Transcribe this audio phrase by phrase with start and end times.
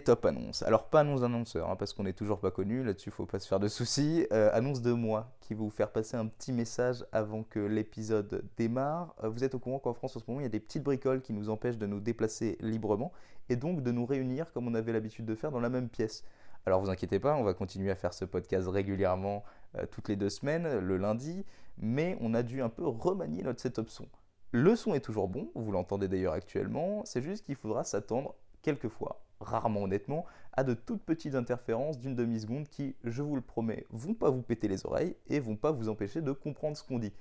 [0.00, 0.62] Top annonce.
[0.62, 3.48] Alors pas annonce d'annonceur, hein, parce qu'on n'est toujours pas connu, là-dessus faut pas se
[3.48, 4.26] faire de soucis.
[4.32, 8.44] Euh, annonce de moi, qui va vous faire passer un petit message avant que l'épisode
[8.56, 9.14] démarre.
[9.22, 10.82] Euh, vous êtes au courant qu'en France en ce moment, il y a des petites
[10.82, 13.12] bricoles qui nous empêchent de nous déplacer librement,
[13.48, 16.24] et donc de nous réunir comme on avait l'habitude de faire dans la même pièce.
[16.64, 19.42] Alors vous inquiétez pas, on va continuer à faire ce podcast régulièrement
[19.76, 21.44] euh, toutes les deux semaines, le lundi,
[21.78, 24.06] mais on a dû un peu remanier notre setup son.
[24.52, 29.22] Le son est toujours bon, vous l'entendez d'ailleurs actuellement, c'est juste qu'il faudra s'attendre quelquefois,
[29.42, 34.14] rarement honnêtement, à de toutes petites interférences d'une demi-seconde qui, je vous le promets, vont
[34.14, 37.12] pas vous péter les oreilles et vont pas vous empêcher de comprendre ce qu'on dit.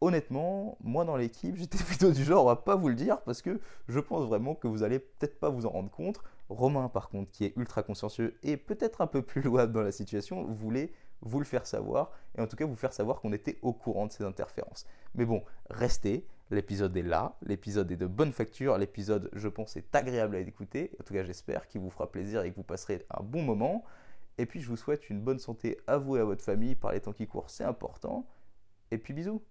[0.00, 3.60] Honnêtement, moi dans l'équipe, j'étais plutôt du genre à pas vous le dire parce que
[3.88, 6.20] je pense vraiment que vous allez peut-être pas vous en rendre compte.
[6.48, 9.92] Romain, par contre, qui est ultra consciencieux et peut-être un peu plus louable dans la
[9.92, 10.92] situation, voulait
[11.22, 14.06] vous le faire savoir et en tout cas vous faire savoir qu'on était au courant
[14.06, 14.86] de ces interférences.
[15.14, 19.92] Mais bon, restez, L'épisode est là, l'épisode est de bonne facture, l'épisode, je pense, est
[19.94, 20.92] agréable à écouter.
[21.00, 23.84] En tout cas, j'espère qu'il vous fera plaisir et que vous passerez un bon moment.
[24.38, 26.92] Et puis, je vous souhaite une bonne santé à vous et à votre famille par
[26.92, 28.28] les temps qui courent, c'est important.
[28.92, 29.42] Et puis, bisous.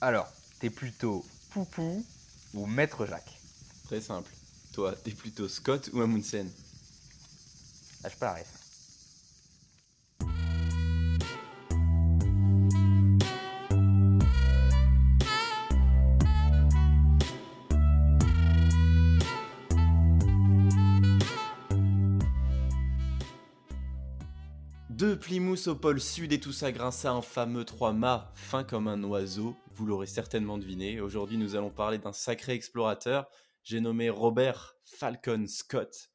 [0.00, 2.04] Alors, t'es plutôt Poupou
[2.54, 3.38] ou Maître Jacques?
[3.84, 4.32] Très simple.
[4.72, 6.48] Toi, t'es plutôt Scott ou Amundsen?
[8.02, 8.32] Lâche pas la
[25.18, 29.02] Plymouth au pôle sud et tout ça grâce à un fameux 3-mâts fin comme un
[29.02, 31.00] oiseau, vous l'aurez certainement deviné.
[31.00, 33.28] Aujourd'hui, nous allons parler d'un sacré explorateur,
[33.64, 36.10] j'ai nommé Robert Falcon Scott.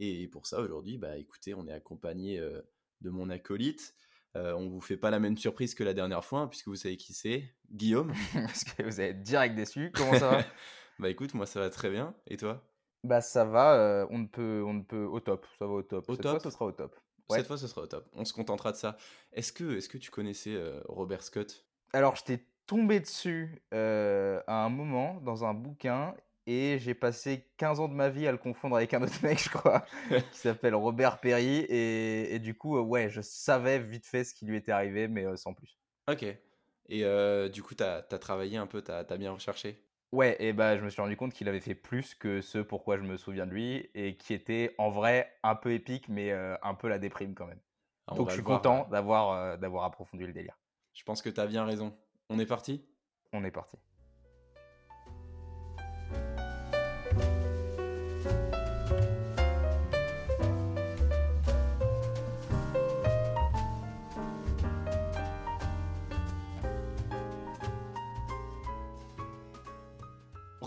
[0.00, 2.60] Et pour ça, aujourd'hui, bah écoutez, on est accompagné euh,
[3.00, 3.94] de mon acolyte.
[4.36, 6.76] Euh, on vous fait pas la même surprise que la dernière fois, hein, puisque vous
[6.76, 8.12] savez qui c'est, Guillaume.
[8.34, 9.92] Parce que vous êtes direct déçu.
[9.94, 10.44] Comment ça va
[10.98, 12.14] Bah écoute, moi ça va très bien.
[12.26, 12.62] Et toi?
[13.04, 13.76] Bah ça va.
[13.76, 15.46] Euh, on ne peut, on peut au top.
[15.58, 16.08] Ça va au top.
[16.08, 16.96] Au Cette top fois, ce sera au top.
[17.36, 18.08] Cette fois, ce sera au top.
[18.14, 18.96] On se contentera de ça.
[19.32, 21.64] Est-ce que, est que tu connaissais euh, Robert Scott?
[21.92, 26.14] Alors, je t'ai tombé dessus euh, à un moment dans un bouquin
[26.46, 29.42] et j'ai passé 15 ans de ma vie à le confondre avec un autre mec,
[29.42, 31.58] je crois, qui s'appelle Robert Perry.
[31.68, 35.08] Et, et du coup, euh, ouais, je savais vite fait ce qui lui était arrivé,
[35.08, 35.78] mais sans plus.
[36.08, 36.24] Ok.
[36.88, 37.04] Et
[37.50, 39.82] du coup, tu as, travaillé un peu, tu as, bien recherché?
[40.12, 42.98] Ouais, et bah je me suis rendu compte qu'il avait fait plus que ce pourquoi
[42.98, 46.54] je me souviens de lui et qui était en vrai un peu épique mais euh,
[46.62, 47.60] un peu la déprime quand même.
[48.06, 50.58] Ah, Donc je suis content d'avoir euh, d'avoir approfondi le délire.
[50.92, 51.96] Je pense que tu as bien raison.
[52.28, 52.84] On est parti?
[53.32, 53.78] On est parti.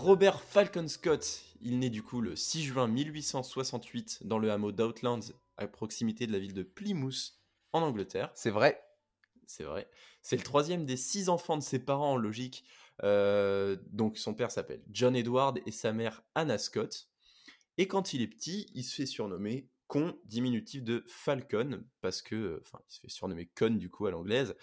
[0.06, 5.18] Robert Falcon Scott, il naît du coup le 6 juin 1868 dans le hameau d'Outlands,
[5.56, 7.34] à proximité de la ville de Plymouth,
[7.72, 8.30] en Angleterre.
[8.36, 8.80] C'est vrai.
[9.48, 9.90] C'est vrai.
[10.22, 12.64] C'est le troisième des six enfants de ses parents en logique.
[13.02, 17.08] Euh, donc son père s'appelle John Edward et sa mère Anna Scott.
[17.76, 22.62] Et quand il est petit, il se fait surnommer Con, diminutif de Falcon, parce que,
[22.62, 24.54] enfin, il se fait surnommer Con du coup à l'anglaise,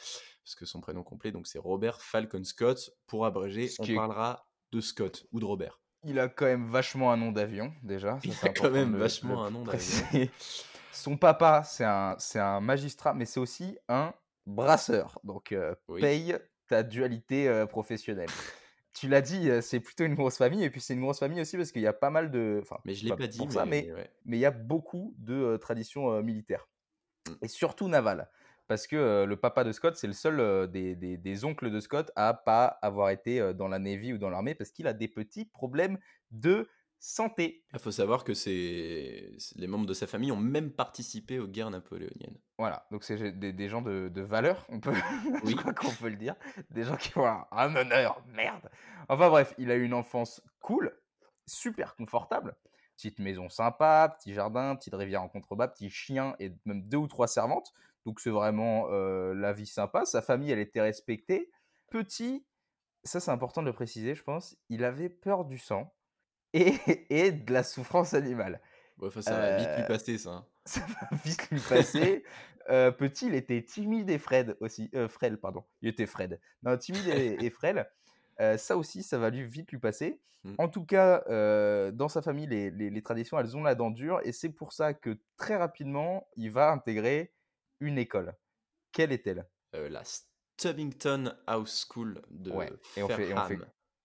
[0.46, 2.92] parce que son prénom complet, donc c'est Robert Falcon Scott.
[3.08, 5.80] Pour abréger, on parlera de Scott ou de Robert.
[6.04, 8.20] Il a quand même vachement un nom d'avion, déjà.
[8.24, 10.28] il a quand même vachement un nom d'avion.
[10.92, 14.14] Son papa, c'est un, c'est un magistrat, mais c'est aussi un
[14.46, 15.20] brasseur.
[15.24, 18.30] Donc, euh, paye ta dualité euh, professionnelle.
[18.94, 20.64] tu l'as dit, euh, c'est plutôt une grosse famille.
[20.64, 22.60] Et puis, c'est une grosse famille aussi parce qu'il y a pas mal de.
[22.62, 23.38] Enfin, mais je l'ai pas, dit.
[23.38, 23.90] Pour ça, mais,
[24.26, 26.68] mais il y a beaucoup de traditions militaires.
[27.28, 27.34] Mm.
[27.44, 28.30] Et surtout navales
[28.68, 32.66] parce que le papa de Scott, c'est le seul des, oncles de Scott à pas
[32.82, 35.98] avoir été dans la Navy ou dans l'armée parce qu'il a des petits problèmes
[36.32, 36.68] de
[37.04, 37.66] santé.
[37.74, 42.38] Il faut savoir que les membres de sa famille ont même participé aux guerres napoléoniennes.
[42.58, 44.94] Voilà, donc c'est des, gens de, valeur, on peut,
[45.44, 45.52] oui.
[45.52, 46.36] je crois qu'on peut le dire,
[46.70, 48.70] des gens qui ont un honneur, merde.
[49.10, 50.98] Enfin bref, il a eu une enfance cool,
[51.46, 52.56] super confortable.
[52.96, 57.08] Petite maison sympa, petit jardin, petite rivière en contrebas, petit chien et même deux ou
[57.08, 57.74] trois servantes.
[58.06, 60.06] Donc c'est vraiment euh, la vie sympa.
[60.06, 61.50] Sa famille, elle était respectée.
[61.90, 62.46] Petit,
[63.04, 65.94] ça c'est important de le préciser, je pense, il avait peur du sang
[66.54, 66.74] et,
[67.10, 68.62] et de la souffrance animale.
[69.22, 70.30] ça va vite lui passer, ça.
[70.30, 70.46] Hein.
[70.66, 72.24] Ça va vite lui passer.
[72.70, 74.90] Euh, petit, il était timide et frêle aussi.
[75.10, 75.64] frêle, pardon.
[75.82, 76.40] Il était Fred.
[76.62, 77.86] Non, timide et, frêle.
[78.58, 80.20] ça aussi, ça va lui vite lui passer.
[80.46, 80.56] Mmh.
[80.58, 81.24] En tout cas,
[81.94, 84.20] dans sa famille, les, les, traditions, elles ont la dent dure.
[84.26, 87.32] Et c'est pour ça que très rapidement, il va intégrer
[87.80, 88.36] une école.
[88.92, 89.48] Quelle est-elle?
[89.76, 92.72] Euh, La Stubbington House School de ouais.
[92.96, 93.28] et on, fait,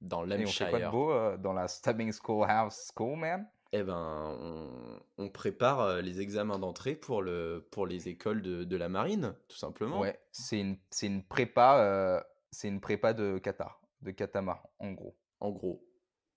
[0.01, 3.49] dans Et on fait quoi de beau euh, dans la Stabbing Schoolhouse School, man?
[3.73, 8.65] Eh ben, on, on prépare euh, les examens d'entrée pour le, pour les écoles de,
[8.65, 10.01] de la marine, tout simplement.
[10.01, 14.93] Ouais, c'est une, c'est une prépa, euh, c'est une prépa de Qatar, de catamaran, en
[14.93, 15.19] gros.
[15.41, 15.87] En gros.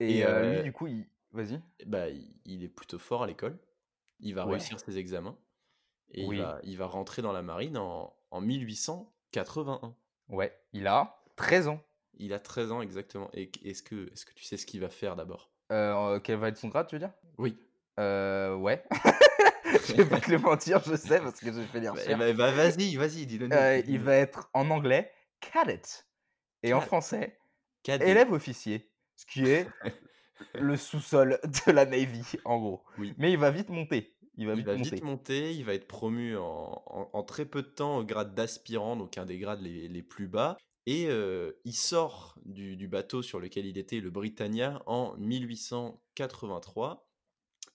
[0.01, 1.07] Et, Et, lui, du coup, il...
[1.31, 1.61] vas-y.
[1.85, 3.57] Bah, il, il est plutôt fort à l'école.
[4.19, 4.53] Il va Ouais.
[4.53, 5.37] réussir ses examens.
[6.13, 6.37] Et Oui.
[6.37, 9.95] il va, il va rentrer dans la marine en, en 1881.
[10.29, 11.81] Ouais, il a 13 ans.
[12.17, 13.29] Il a 13 ans exactement.
[13.33, 15.51] Et est-ce que, tu sais ce qu'il va faire d'abord?
[15.71, 17.13] Euh, quel va être son grade, tu veux dire?
[17.37, 17.57] Oui.
[17.99, 18.83] Euh, ouais.
[19.87, 22.33] Je vais pas te le mentir, je sais, parce que j'ai fait les Bah, bah,
[22.33, 23.47] bah, vas-y, vas-y, dis-le.
[23.53, 25.81] Euh, il va être en anglais cadet
[26.61, 27.39] et en français
[27.83, 28.09] Cadet.
[28.09, 29.67] élève officier, ce qui est
[30.55, 32.83] le sous-sol de la Navy, en gros.
[32.97, 33.13] Oui.
[33.17, 34.13] Mais il va vite monter.
[34.37, 34.89] Il va Il vite va monter.
[34.95, 38.33] vite monter, il va être promu en, en- en très peu de temps au grade
[38.33, 40.57] d'aspirant, donc un des grades les, les plus bas.
[40.87, 47.07] Et euh, il sort du, du bateau sur lequel il était, le Britannia, en 1883.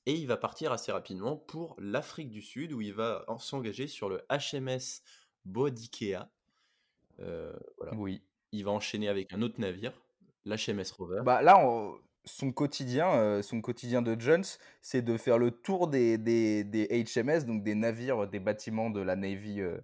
[0.06, 3.86] Et il va partir assez rapidement pour l'Afrique du Sud, où il va en- s'engager
[3.88, 5.02] sur le HMS
[5.44, 6.28] Boadicea.
[7.20, 7.94] Euh, voilà.
[7.94, 8.22] Oui.
[8.52, 9.92] Il va enchaîner avec un autre navire,
[10.44, 11.20] l'HMS Rover.
[11.24, 14.44] Bah là, on- son quotidien, euh, son quotidien de Jones,
[14.82, 19.00] c'est de faire le tour des, des, des HMS, donc des navires, des bâtiments de
[19.00, 19.78] la Navy euh,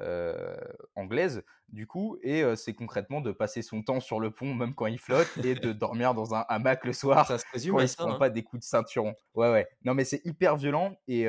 [0.00, 0.56] euh,
[0.96, 4.86] anglaise, du coup, et c'est concrètement de passer son temps sur le pont, même quand
[4.86, 7.88] il flotte, et de dormir dans un hamac le soir Ça se résume quand il
[7.88, 8.18] se prend hein.
[8.18, 9.14] pas des coups de ceinturon.
[9.34, 9.68] Ouais, ouais.
[9.84, 11.22] Non, mais c'est hyper violent et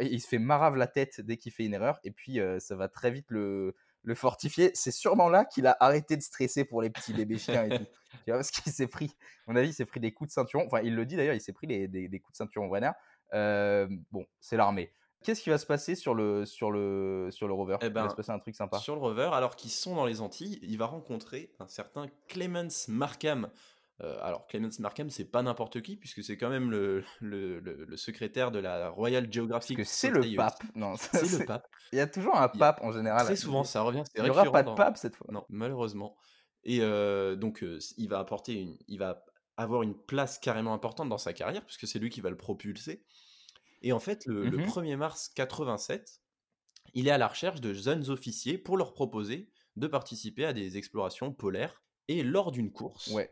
[0.00, 1.98] il se fait marave la tête dès qu'il fait une erreur.
[2.04, 4.70] Et puis, ça va très vite le, le fortifier.
[4.74, 7.84] C'est sûrement là qu'il a arrêté de stresser pour les petits bébés chiens et tout.
[8.24, 9.14] Tu vois, parce qu'il s'est pris,
[9.46, 10.64] à mon avis, il s'est pris des coups de ceinturon.
[10.66, 12.90] Enfin, il le dit d'ailleurs, il s'est pris les- des, des coups de ceinturon Brenner.
[13.34, 14.92] Euh, bon, c'est l'armée.
[15.22, 17.76] Qu'est-ce qui va se passer sur le, sur le, sur le rover?
[17.82, 18.78] Eh Il va ben, se passer un truc sympa.
[18.78, 22.88] Sur le rover, alors qu'ils sont dans les Antilles, il va rencontrer un certain Clemens
[22.88, 23.50] Markham.
[24.02, 27.84] Euh, alors, Clemens Markham, c'est pas n'importe qui, puisque c'est quand même le, le, le-
[27.84, 30.62] le secrétaire de la Royal Parce Geographic que c'est le pape.
[30.74, 31.68] Non, C'est le pape.
[31.92, 33.26] Il y a toujours un a pape en général.
[33.26, 34.02] Très souvent, ça revient.
[34.16, 35.26] Il n'y aura pas de dans- pape cette fois.
[35.30, 36.16] Non, malheureusement.
[36.64, 39.22] Et euh, donc, euh, il va apporter une, il va
[39.58, 43.04] avoir une place carrément importante dans sa carrière, puisque c'est lui qui va le propulser.
[43.82, 44.64] Et en fait, le, le Mhm.
[44.66, 46.20] 1er mars 87,
[46.94, 50.78] il est à la recherche de jeunes officiers pour leur proposer de participer à des
[50.78, 51.82] explorations polaires.
[52.08, 53.30] Et lors d'une course, Ouais.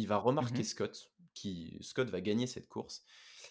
[0.00, 0.64] Il va remarquer Mhm.
[0.64, 3.04] Scott, qui Scott va gagner cette course,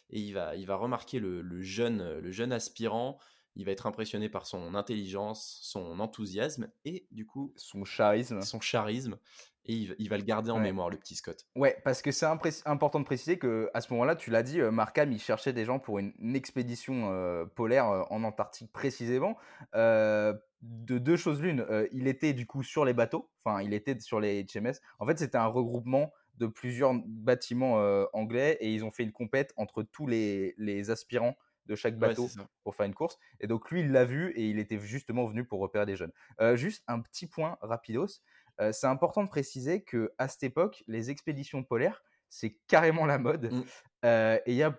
[0.10, 3.18] et il va, il va remarquer le, le jeune, le jeune aspirant.
[3.56, 8.42] Il va être impressionné par son intelligence, son enthousiasme et du coup Son charisme.
[8.42, 9.18] son charisme,
[9.66, 10.62] et il, va- il va le garder en Ouais.
[10.62, 11.46] mémoire, le petit Scott.
[11.56, 12.26] Ouais, parce que c'est
[12.66, 15.66] important de préciser que à ce moment-là, tu l'as dit, euh, Markham, il cherchait des
[15.66, 19.36] gens pour une, une expédition euh, polaire euh, en Antarctique précisément.
[19.76, 23.98] Euh, de deux choses l'une, il était du coup sur les bateaux, enfin, il était
[24.00, 24.74] sur les HMS.
[25.00, 29.12] En fait, c'était un regroupement de plusieurs bâtiments euh, anglais et ils ont fait une
[29.12, 31.36] compète entre tous les, les aspirants
[31.70, 32.28] de chaque bateau
[32.64, 33.18] pour faire une course.
[33.40, 36.12] Et donc lui, il l'a vu et il était justement venu pour repérer des jeunes.
[36.42, 38.22] Euh, juste un petit point rapidos.
[38.60, 43.20] Euh, c'est important de préciser que à cette époque, les expéditions polaires, c'est carrément la
[43.20, 43.52] mode.
[43.54, 43.64] Mm.
[44.06, 44.78] Euh, et il y a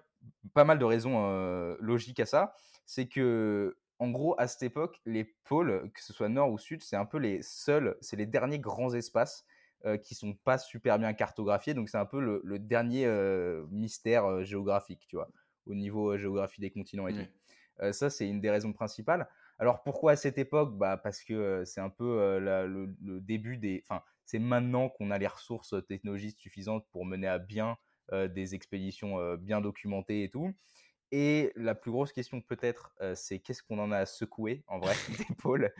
[0.53, 2.55] pas mal de raisons logiques à ça.
[2.85, 6.83] C'est que, en gros, à cette époque, les pôles, que ce soit nord ou sud,
[6.83, 9.47] c'est un peu les seuls, c'est les derniers grands espaces
[9.87, 11.75] euh, qui sont pas super bien cartographiés.
[11.75, 15.31] Donc c'est un peu le, le dernier euh, mystère euh, géographique, tu vois,
[15.67, 17.29] au niveau euh, géographie des continents et tout.
[17.83, 19.29] Euh, ça, c'est une des raisons principales.
[19.59, 20.77] Alors pourquoi à cette époque?
[20.77, 23.83] Bah, Parce que c'est un peu la- le, le début des...
[23.85, 27.77] Enfin, c'est maintenant qu'on a les ressources technologiques suffisantes pour mener à bien
[28.13, 30.53] des expéditions bien documentées et tout.
[31.13, 34.79] Et la plus grosse question peut-être, euh, c'est qu'est-ce qu'on en a à secouer en
[34.79, 34.95] vrai
[35.39, 35.73] pôles?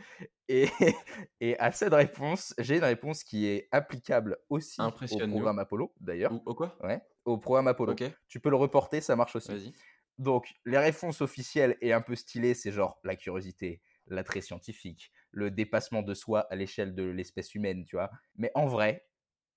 [0.49, 0.67] Et,
[1.39, 6.33] et à cette réponse, j'ai une réponse qui est applicable aussi au programme Apollo d'ailleurs.
[6.45, 6.77] Ou quoi?
[6.81, 7.95] Ouais, au programme Apollo.
[8.27, 9.51] Tu peux le reporter, ça marche aussi.
[9.51, 9.73] vas-y.
[10.17, 15.49] Donc, les réponses officielles et un peu stylées, c'est genre la curiosité, l'attrait scientifique, le
[15.49, 18.11] dépassement de soi à l'échelle de l'espèce humaine, tu vois.
[18.35, 19.07] Mais en vrai,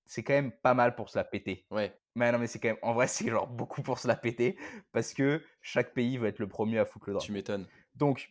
[0.06, 1.66] c'est quand même pas mal pour se la péter.
[1.70, 4.16] Ouais, Mais non, mais c'est quand même, en vrai, c'est genre beaucoup pour se la
[4.16, 4.56] péter
[4.92, 7.26] parce que chaque pays va être le premier à foutre le drapeau.
[7.26, 7.66] tu m'étonnes.
[7.96, 8.30] Donc,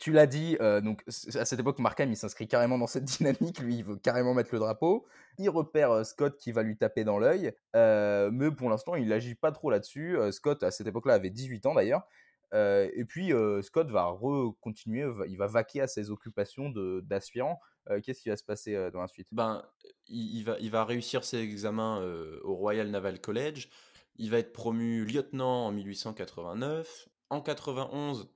[0.00, 3.60] tu l'as dit, euh, donc à cette époque, Markham, il s'inscrit carrément dans cette dynamique.
[3.60, 5.06] Lui, il veut carrément mettre le drapeau.
[5.38, 7.52] Il repère euh, Scott qui va lui taper dans l'œil.
[7.76, 10.16] euh, mais pour l'instant, il n'agit pas trop là-dessus.
[10.32, 12.06] Scott, à cette époque-là, avait 18 ans d'ailleurs.
[12.54, 14.16] Euh, et puis, euh, Scott va
[14.60, 16.70] continuer, il va vaquer à ses occupations
[17.02, 17.60] d'aspirant.
[17.90, 19.28] Euh, Qu'est-ce qui va se passer dans la suite?
[19.32, 19.64] Ben,
[20.06, 22.02] il, il va, il va réussir ses examens
[22.42, 23.68] au Royal Naval College.
[24.16, 27.08] Il va être promu lieutenant en 1889.
[27.30, 28.30] En 91,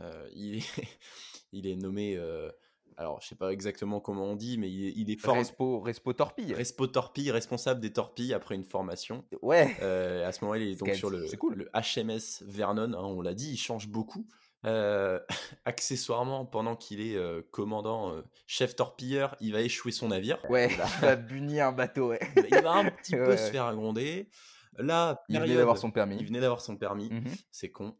[0.00, 0.98] euh, il, est,
[1.52, 2.18] il est nommé
[2.96, 5.26] alors je sais pas exactement comment on dit, mais il est, il est.
[5.26, 6.54] Respo, Respo Torpille.
[6.54, 9.24] Respo Torpille, responsable des torpilles après une formation.
[9.42, 9.76] Ouais.
[9.82, 11.54] Euh, à ce moment-là, il est donc sur le, cool.
[11.54, 14.26] le HMS Vernon, hein, on l'a dit, il change beaucoup.
[14.66, 15.20] Euh,
[15.64, 20.38] accessoirement, pendant qu'il est euh, commandant, euh, chef torpilleur, il va échouer son navire.
[20.48, 22.20] Ouais, il va bunir un bateau, ouais.
[22.36, 23.50] Il va- il un petit peu Ouais, se ouais.
[23.50, 24.28] faire gronder.
[24.78, 26.16] Là, Il venait d'avoir son permis.
[26.18, 27.10] Il venait d'avoir son permis.
[27.10, 27.24] Mhm.
[27.50, 27.94] C'est con.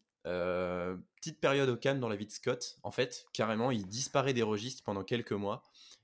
[1.25, 2.77] Euh, petite période au calme dans la vie de Scott.
[2.83, 5.63] En fait, carrément, il disparaît des registres pendant quelques mois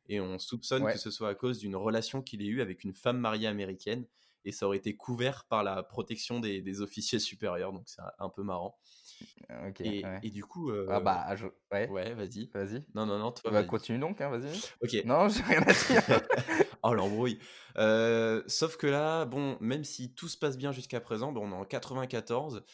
[0.09, 0.93] et on soupçonne Ouais.
[0.95, 4.07] que ce soit à cause d'une relation qu'il ait eue avec une femme mariée américaine
[4.47, 8.29] et ça aurait été couvert par la protection des, des officiers supérieurs, donc c'est un
[8.31, 8.79] peu marrant.
[9.69, 9.83] Ok.
[9.83, 10.21] et, ouais.
[10.23, 11.47] et du coup, euh, Ah bah, je...
[11.73, 11.87] ouais.
[11.91, 12.49] ouais, vas-y.
[12.55, 12.83] Vas-y.
[12.95, 13.67] Non, non, non, toi, Bah, vas-y.
[13.67, 14.51] continue donc, hein, vas-y.
[14.83, 15.05] Ok.
[15.05, 16.21] Non, j'ai rien à dire.
[16.83, 17.39] Oh l'embrouille.
[17.77, 21.53] Euh, sauf que là, bon, même si tout se passe bien jusqu'à présent, bon, on
[21.53, 22.65] est en 94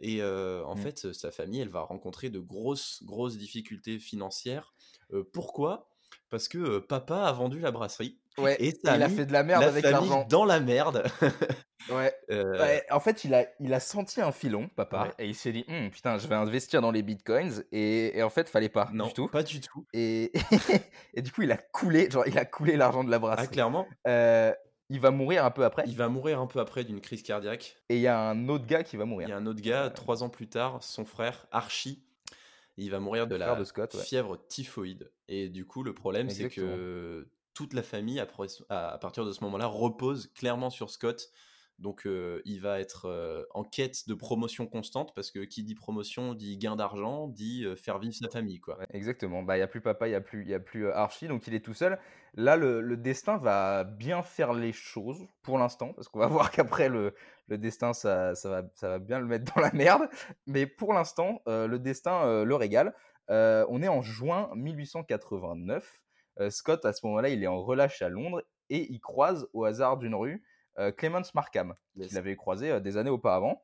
[0.00, 0.78] et euh, en Mm.
[0.78, 4.74] fait, sa famille, elle va rencontrer de grosses, grosses difficultés financières.
[5.12, 5.88] Euh, pourquoi?
[6.28, 9.42] Parce que euh, papa a vendu la brasserie Ouais, et il a fait de la
[9.42, 10.26] merde la avec l'argent.
[10.28, 11.04] dans la merde.
[11.88, 12.14] Ouais.
[12.30, 15.24] Euh, Ouais, en fait, il a, il a senti un filon, papa, Ouais.
[15.24, 18.28] et il s'est dit, Hum, putain, je vais investir dans les bitcoins, et, et en
[18.30, 19.28] fait, fallait pas non, du tout.
[19.28, 19.86] pas du tout.
[19.94, 20.30] Et,
[21.14, 23.48] et du coup, il a coulé, genre, il a coulé l'argent de la Ah, brasserie.
[23.48, 24.52] clairement, Euh,
[24.90, 27.76] il va mourir un peu après, il va mourir un peu après d'une crise cardiaque.
[27.88, 29.28] et il y a un autre gars qui va Il mourir.
[29.28, 32.02] y a un autre gars, trois ans plus tard, son frère Archie,
[32.76, 34.02] il va mourir de la de Scott, ouais.
[34.02, 35.10] fièvre typhoïde.
[35.28, 39.66] Et du coup, le problème, c'est que toute la famille, à partir de ce moment-là,
[39.66, 41.30] repose clairement sur Scott.
[41.80, 45.74] Donc, euh, il va être euh, en quête de promotion constante, parce que qui dit
[45.74, 48.78] promotion dit gain d'argent, dit euh, faire vivre sa famille, quoi.
[48.92, 49.42] Exactement.
[49.42, 51.46] Bah, il n'y a plus papa, il n'y a plus, y a plus Archie, donc
[51.46, 51.98] il est tout seul.
[52.34, 56.88] Là, le, destin va bien faire les choses pour l'instant, parce qu'on va voir qu'après,
[56.88, 57.14] le,
[57.48, 60.08] destin, ça, va, ça va bien le mettre dans la merde.
[60.46, 62.94] Mais pour l'instant, le destin le régale.
[63.28, 66.02] On est en juin 1889.
[66.40, 69.64] Euh, Scott, à ce moment-là, il est en relâche à Londres et il croise au
[69.64, 70.42] hasard d'une rue
[70.96, 72.08] Clemens Markham, Yes.
[72.08, 73.62] qu'il avait croisé euh, des années auparavant.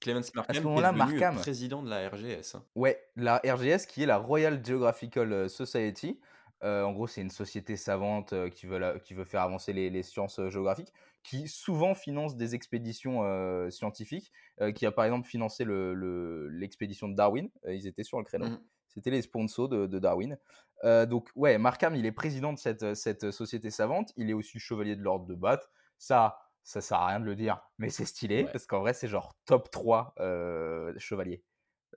[0.00, 2.54] Clemens Markham, qui est moment-là, devenu Markham- président de la RGS.
[2.56, 2.64] hein.
[2.74, 6.20] Ouais, la RGS qui est la Royal Geographical euh, Society.
[6.64, 9.72] Euh, en gros, c'est une société savante euh, qui, veut la- qui veut faire avancer
[9.72, 14.90] les, les sciences euh, géographiques, qui souvent finance des expéditions euh, scientifiques, euh, qui a
[14.92, 17.48] par exemple financé le- le- l'expédition de Darwin.
[17.66, 18.46] Euh, ils étaient sur le créneau.
[18.46, 18.60] Mhm.
[18.88, 20.36] C'était les sponsors de, de Darwin.
[20.84, 24.12] Euh, donc, ouais, Markham, il est président de cette, cette société savante.
[24.16, 25.68] Il est aussi chevalier de l'ordre de Bath.
[25.98, 26.38] Ça,
[26.68, 28.52] ça sert à rien de le dire, mais c'est stylé, Ouais.
[28.52, 31.42] parce qu'en vrai, c'est genre top 3 euh, chevaliers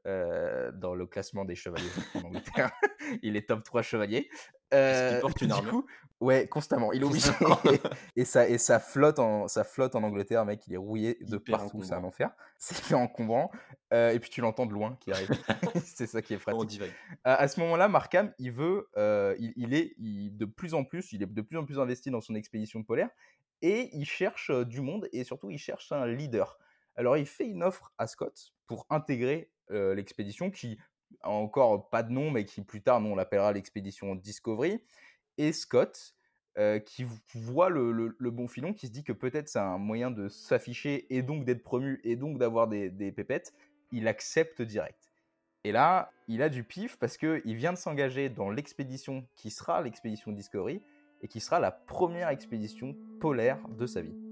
[0.08, 2.72] euh, dans le classement des chevaliers en Angleterre.
[3.22, 4.29] il est top 3 chevaliers.
[4.72, 5.86] Est-ce qu'il Euh, porte une du armure coup,
[6.22, 6.93] Ouais, constamment.
[6.93, 7.29] Il est obligé.
[8.15, 10.65] Et, ça, et ça, flotte en, ça flotte en Angleterre, mec.
[10.67, 11.81] Il est rouillé de Hyper partout.
[11.84, 12.31] C'est un enfer.
[12.58, 13.51] C'est encombrant.
[13.91, 15.29] Euh, et puis tu l'entends de loin qui arrive.
[15.84, 16.81] c'est ça qui est pratique.
[17.24, 20.84] À, à ce moment-là, Markham, il veut, euh, il, il est il- de plus en
[20.86, 23.10] plus, il est de plus en plus investi dans son expédition polaire
[23.63, 26.60] et il cherche euh, du monde et surtout il cherche un leader.
[26.96, 30.78] Alors il fait une offre à Scott pour intégrer euh, l'expédition qui
[31.22, 34.80] a encore pas de nom, mais qui plus tard, nous, on l'appellera l'expédition Discovery.
[35.38, 36.16] Et Scott,
[36.58, 40.30] euh, qui voit le bon filon, qui se dit que peut-être c'est un moyen de
[40.30, 43.54] s'afficher et donc d'être promu et donc d'avoir des, des pépettes,
[43.92, 45.12] il accepte direct.
[45.63, 49.82] Et là, il a du pif parce qu'il vient de s'engager dans l'expédition qui sera
[49.82, 50.82] l'expédition Discovery
[51.22, 54.30] et qui sera la première expédition polaire de sa vie.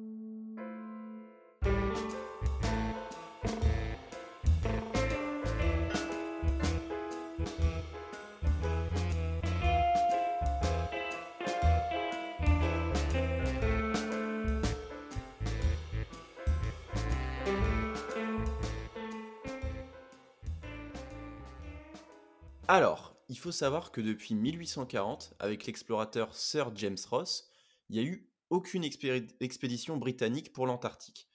[22.70, 27.50] Alors, il faut savoir que depuis 1840, avec l'explorateur Sir James Ross,
[27.90, 31.32] il n'y a eu aucune expédition britannique pour l'Antarctique.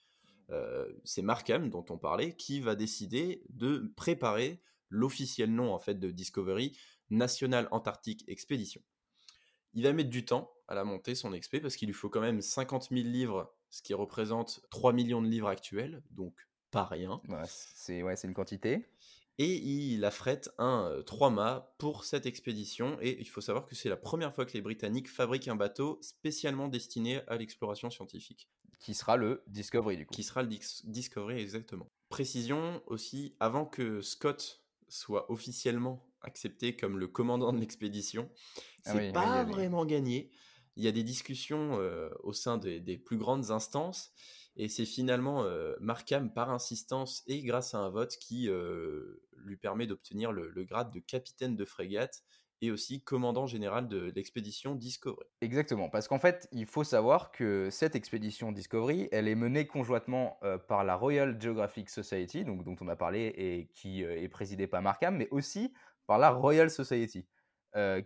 [0.49, 5.95] Euh, c'est Markham, dont on parlait, qui va décider de préparer l'officiel nom en fait
[5.95, 6.77] de Discovery,
[7.09, 8.81] National Antarctic Expedition.
[9.73, 12.21] Il va mettre du temps à la monter son expé parce qu'il lui faut quand
[12.21, 16.33] même 50 000 livres, ce qui représente 3 millions de livres actuels, donc
[16.71, 17.21] pas rien.
[17.27, 18.87] Ouais, c'est une quantité.
[19.37, 22.97] Et il affrète un euh, 3 mâts pour cette expédition.
[23.01, 25.99] Et il faut savoir que c'est la première fois que les Britanniques fabriquent un bateau
[26.01, 28.49] spécialement destiné à l'exploration scientifique,
[28.79, 30.13] Qui sera le Discovery du coup.
[30.15, 31.87] qui sera le Dis- Discovery exactement.
[32.09, 38.29] Précision aussi, avant que Scott soit officiellement accepté comme le commandant de l'expédition,
[38.85, 39.51] Ah c'est oui, pas oui, oui.
[39.51, 40.31] vraiment gagné.
[40.77, 44.11] Il y a des discussions euh, au sein des, des plus grandes instances.
[44.57, 49.57] Et c'est finalement euh, Markham, par insistance et grâce à un vote, qui euh, lui
[49.57, 52.23] permet d'obtenir le, le grade de capitaine de frégate
[52.61, 55.27] et aussi commandant général de l'expédition Discovery.
[55.41, 60.37] Exactement, parce qu'en fait, il faut savoir que cette expédition Discovery, elle est menée conjointement
[60.43, 64.29] euh, par la Royal Geographic Society, donc, dont on a parlé et qui euh, est
[64.29, 65.73] présidée par Markham, mais aussi
[66.07, 67.27] par la Royal Society,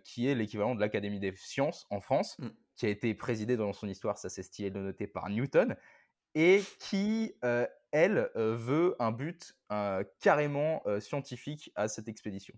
[0.02, 2.50] qui est l'équivalent de l'Académie des sciences en France, Mm.
[2.74, 5.76] qui a été présidée dans son histoire, ça c'est stylé de noter, par Newton,
[6.34, 12.54] et qui, euh, elle, euh, veut un but euh, carrément scientifique à cette expédition.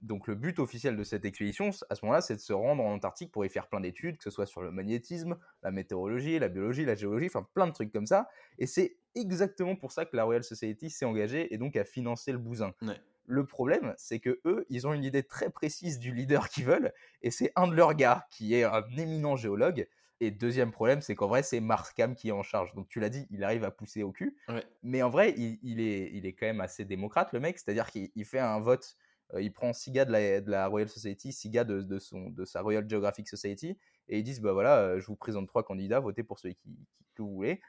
[0.00, 2.92] Donc le but officiel de cette expédition, à ce moment-là, c'est de se rendre en
[2.92, 6.48] Antarctique pour y faire plein d'études, que ce soit sur le magnétisme, la météorologie, la
[6.48, 8.28] biologie, la géologie, enfin plein de trucs comme ça.
[8.58, 12.30] Et c'est exactement pour ça que la Royal Society s'est engagée et donc a financé
[12.30, 12.74] le bousin.
[12.82, 13.00] Ouais.
[13.26, 16.92] Le problème, c'est que eux, ils ont une idée très précise du leader qu'ils veulent,
[17.20, 19.86] et c'est un de leurs gars qui est un éminent géologue.
[20.20, 22.74] Et deuxième problème, c'est qu'en vrai, c'est Markham qui est en charge.
[22.74, 24.36] Donc tu l'as dit, il arrive à pousser au cul.
[24.48, 24.64] Ouais.
[24.82, 27.58] Mais en vrai, il, il est, il est quand même assez démocrate, le mec.
[27.58, 28.96] C'est-à-dire qu'il il fait un vote,
[29.34, 31.98] euh, il prend six gars de la, de la Royal Society, six gars de, de,
[31.98, 35.46] son, de sa Royal Geographic Society, et ils disent, bah voilà, euh, je vous présente
[35.48, 37.60] trois candidats, votez pour celui qui, qui- que vous voulez.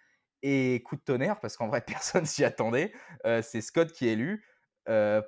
[0.41, 2.94] Et coup de tonnerre, parce qu'en vrai, personne s'y attendait,
[3.25, 4.46] euh, c'est Scott qui est élu.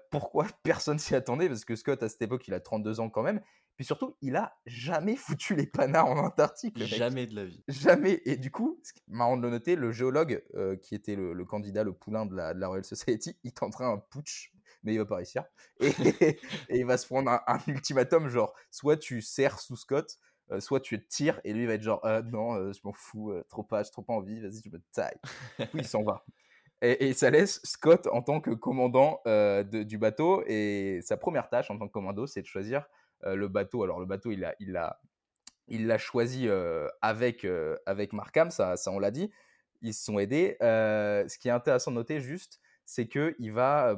[0.09, 1.47] Pourquoi personne s'y attendait?
[1.47, 3.41] Parce que Scott, à cette époque, il a 32 ans quand même.
[3.81, 6.77] Puis surtout, il a jamais foutu les panards en Antarctique.
[6.77, 6.85] le.
[6.85, 7.63] Jamais de la vie.
[7.67, 8.21] Jamais.
[8.25, 11.15] Et du coup, ce qui est marrant de le noter, le géologue euh, qui était
[11.15, 14.53] le, le candidat, le poulain de la, de la Royal Society, il tentera un putsch,
[14.83, 15.45] mais il va pas réussir.
[15.79, 15.89] Et,
[16.69, 20.19] et il va se prendre un, un ultimatum, genre, soit tu serres sous Scott,
[20.51, 22.81] euh, soit tu te tires, et lui il va être genre, Euh, non, euh, je
[22.83, 25.17] m'en fous, trop pas, j'ai trop pas envie, vas-y, je me taille.
[25.59, 26.23] Du coup, il s'en va.
[26.83, 31.47] Et, et ça laisse Scott en tant que commandant de- du bateau, et sa première
[31.47, 32.87] tâche en tant que commando, c'est de choisir
[33.23, 33.83] le bateau.
[33.83, 35.01] Alors, le bateau, il a, il a,
[35.67, 39.31] il l'a choisi euh, avec, euh, avec Markham, ça, ça on l'a dit.
[39.81, 40.57] Ils se sont aidés.
[40.61, 43.95] Euh, ce qui est intéressant de noter juste, c'est que il va, euh,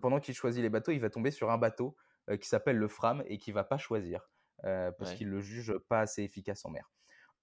[0.00, 1.96] pendant qu'il choisit les bateaux, il va tomber sur un bateau
[2.30, 4.30] euh, qui s'appelle le Fram et qui va pas choisir
[4.64, 5.16] euh, parce Ouais.
[5.16, 6.90] qu'il le juge pas assez efficace en mer.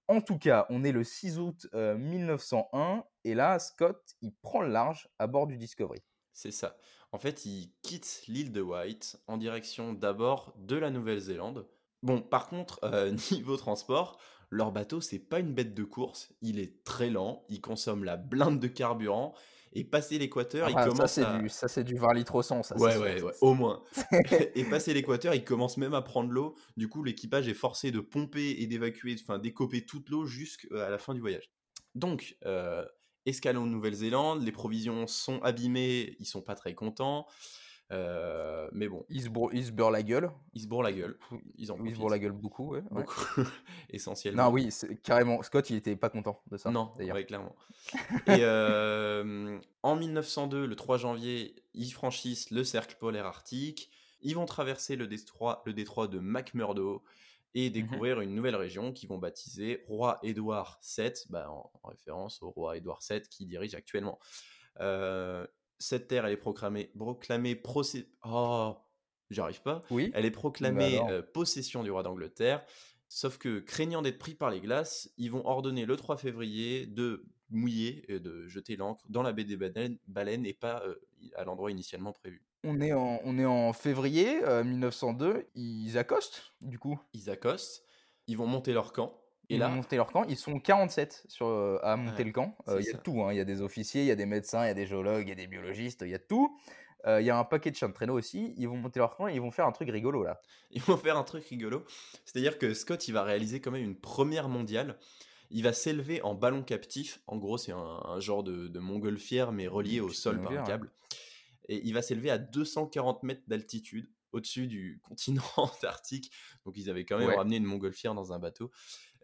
[0.08, 4.62] En tout cas, on est le 6 août euh, 1901 et là, Scott, il prend
[4.62, 6.02] le large à bord du Discovery.
[6.32, 6.76] C'est ça.
[7.12, 11.66] En fait, il quitte l'île de White en direction d'abord de la Nouvelle-Zélande.
[12.02, 14.18] Bon, par contre, euh, niveau transport,
[14.50, 16.32] leur bateau, c'est pas une bête de course.
[16.42, 19.34] Il est très lent, il consomme la blinde de carburant.
[19.74, 21.38] Et passé l'équateur, il Ah, ça, commence c'est à...
[21.38, 22.62] du, ça, c'est du 20 litres au 100.
[22.62, 23.82] Ça, c'est Ouais, ouais, ça, au moins.
[24.54, 26.56] et passé l'équateur, il commence même à prendre l'eau.
[26.76, 30.98] Du coup, l'équipage est forcé de pomper et d'évacuer, enfin d'écoper toute l'eau jusqu'à la
[30.98, 31.50] fin du voyage.
[31.94, 32.84] Donc, euh,
[33.28, 37.26] escale en Nouvelle-Zélande, les provisions sont abîmées, ils sont pas très contents.
[37.90, 40.30] Euh, mais bon, Il se, bourre, il se beurre la gueule.
[40.52, 41.18] ils se bourrent la gueule.
[41.56, 41.98] Ils en Il se profitent.
[41.98, 42.82] bourre la gueule beaucoup, ouais.
[42.90, 43.02] ouais.
[43.02, 43.40] Beaucoup,
[43.90, 44.44] essentiellement.
[44.44, 44.68] Non, oui,
[45.02, 45.42] carrément.
[45.42, 46.70] Scott, il était pas content de ça.
[46.70, 47.16] Non, d'ailleurs.
[47.16, 47.56] ouais, clairement.
[48.26, 53.90] Et euh, en 1902, le 3 janvier, ils franchissent le cercle polaire arctique.
[54.20, 57.02] Ils vont traverser le détroit, le détroit de McMurdo
[57.54, 62.42] et découvrir une nouvelle région qu'ils vont baptiser Roi Édouard VII, bah, en, en référence
[62.42, 64.18] au roi Édouard VII qui dirige actuellement.
[64.80, 65.46] Euh,
[65.78, 68.76] cette terre, elle est proclamée, proclamée procé- Oh,
[69.30, 69.82] j'arrive pas.
[69.90, 70.10] Oui.
[70.14, 72.64] Elle est proclamée alors euh, possession du roi d'Angleterre.
[73.08, 77.24] Sauf que, craignant d'être pris par les glaces, ils vont ordonner le 3 février de
[77.48, 80.94] mouiller et de jeter l'ancre dans la baie des baleines, baleines et pas euh,
[81.34, 82.44] à l'endroit initialement prévu.
[82.64, 85.46] On est en, on est en février euh, 1902.
[85.54, 86.98] Ils accostent, du coup.
[87.14, 87.84] Ils accostent,
[88.26, 89.14] ils vont monter leur camp.
[89.50, 90.24] Et ils là, vont monter leur camp.
[90.28, 92.56] Ils sont 47 sur, euh, à monter Ouais, le camp.
[92.68, 92.98] Euh, Il y a ça.
[92.98, 93.22] tout.
[93.22, 93.32] hein.
[93.32, 95.22] Il y a des officiers, il y a des médecins, il y a des géologues,
[95.26, 96.58] il y a des biologistes, il y a tout.
[97.06, 98.54] Euh, Il y a un paquet de chiens de traîneau aussi.
[98.58, 100.42] Ils vont monter leur camp et ils vont faire un truc rigolo là.
[100.70, 101.84] ils vont faire un truc rigolo.
[102.26, 104.98] C'est-à-dire que Scott, il va réaliser quand même une première mondiale.
[105.50, 107.20] Il va s'élever en ballon captif.
[107.26, 110.62] En gros, c'est un, un genre de, de montgolfière, mais relié au sol par un
[110.64, 110.90] câble.
[111.68, 116.30] Et il va s'élever à 240 mètres d'altitude au-dessus du continent antarctique.
[116.64, 117.36] Donc, ils avaient quand même Ouais.
[117.36, 118.70] ramené une montgolfière dans un bateau.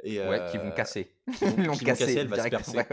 [0.02, 1.14] Et, Ouais, qui vont euh, casser.
[1.38, 2.78] qui vont- Ils l'ont qui vont casser, cassé elle va se percer.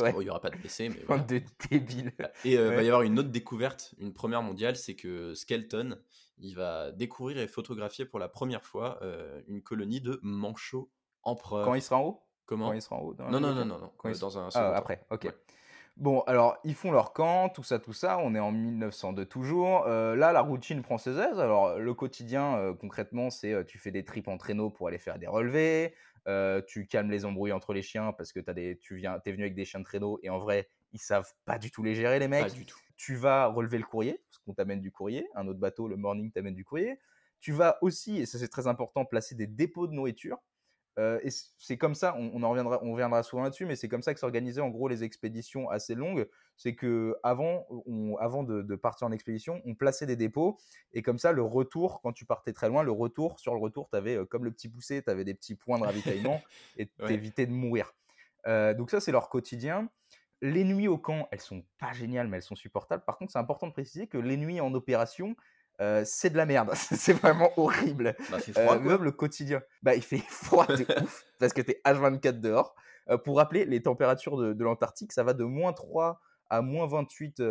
[0.00, 0.12] Ouais.
[0.12, 1.22] bon, il n'y aura pas de blessés, mais voilà.
[1.22, 1.40] de
[1.70, 2.12] débiles.
[2.44, 2.74] Et euh, Ouais.
[2.76, 5.96] va y avoir une autre découverte, une première mondiale, c'est que Skelton,
[6.38, 10.90] il va découvrir et photographier pour la première fois euh, une colonie de manchots
[11.22, 11.64] empereurs.
[11.64, 12.22] Quand il sera en haut?
[12.44, 12.66] Comment?
[12.70, 14.36] Quand il sera en haut dans Non, non, non, non, non, Quand euh, ils dans
[14.36, 15.32] un Ah, après, ok.
[15.96, 18.18] Bon, alors, ils font leur camp, tout ça, tout ça.
[18.18, 19.86] On est en 1902 toujours.
[19.86, 21.38] Euh, là, la routine prend ses aises.
[21.38, 24.98] Alors, le quotidien, euh, concrètement, c'est euh, tu fais des tripes en traîneau pour aller
[24.98, 25.94] faire des relevés.
[26.66, 29.44] tu calmes les embrouilles entre les chiens parce que as des, tu viens, es venu
[29.44, 32.18] avec des chiens de traîneau et en vrai, ils savent pas du tout les gérer,
[32.18, 32.48] les mecs.
[32.48, 32.78] Pas du tout.
[32.96, 35.28] Tu vas relever le courrier, parce qu'on t'amène du courrier.
[35.34, 36.98] Un autre bateau, le morning, t'amène du courrier.
[37.38, 40.38] Tu vas aussi, et ça c'est très important, placer des dépôts de nourriture.
[40.98, 44.02] Euh, et c'est comme ça, on, en reviendra, on reviendra souvent là-dessus, mais c'est comme
[44.02, 46.28] ça que s'organisaient en gros les expéditions assez longues.
[46.56, 47.66] C'est que avant,
[48.20, 50.58] avant de, partir en expédition, on plaçait des dépôts
[50.92, 53.88] et comme ça, le retour, quand tu partais très loin, le retour, sur le retour,
[53.90, 56.40] tu avais, euh, comme le petit poussé, tu avais des petits points de ravitaillement
[56.76, 57.92] et t'évitais de mourir.
[58.46, 59.88] Euh, donc ça, c'est leur quotidien.
[60.42, 63.02] Les nuits au camp, elles sont pas géniales, mais elles sont supportables.
[63.04, 65.34] Par contre, c'est important de préciser que les nuits en opération,
[66.04, 66.72] c'est de la merde.
[66.74, 68.16] c'est vraiment horrible.
[68.30, 69.62] Bah, froid, même le quotidien.
[69.82, 72.74] Bah, il fait froid de ouf parce que tu es H24 dehors.
[73.24, 77.42] pour rappeler, les températures de, l'Antarctique, ça va de moins 3 à moins 28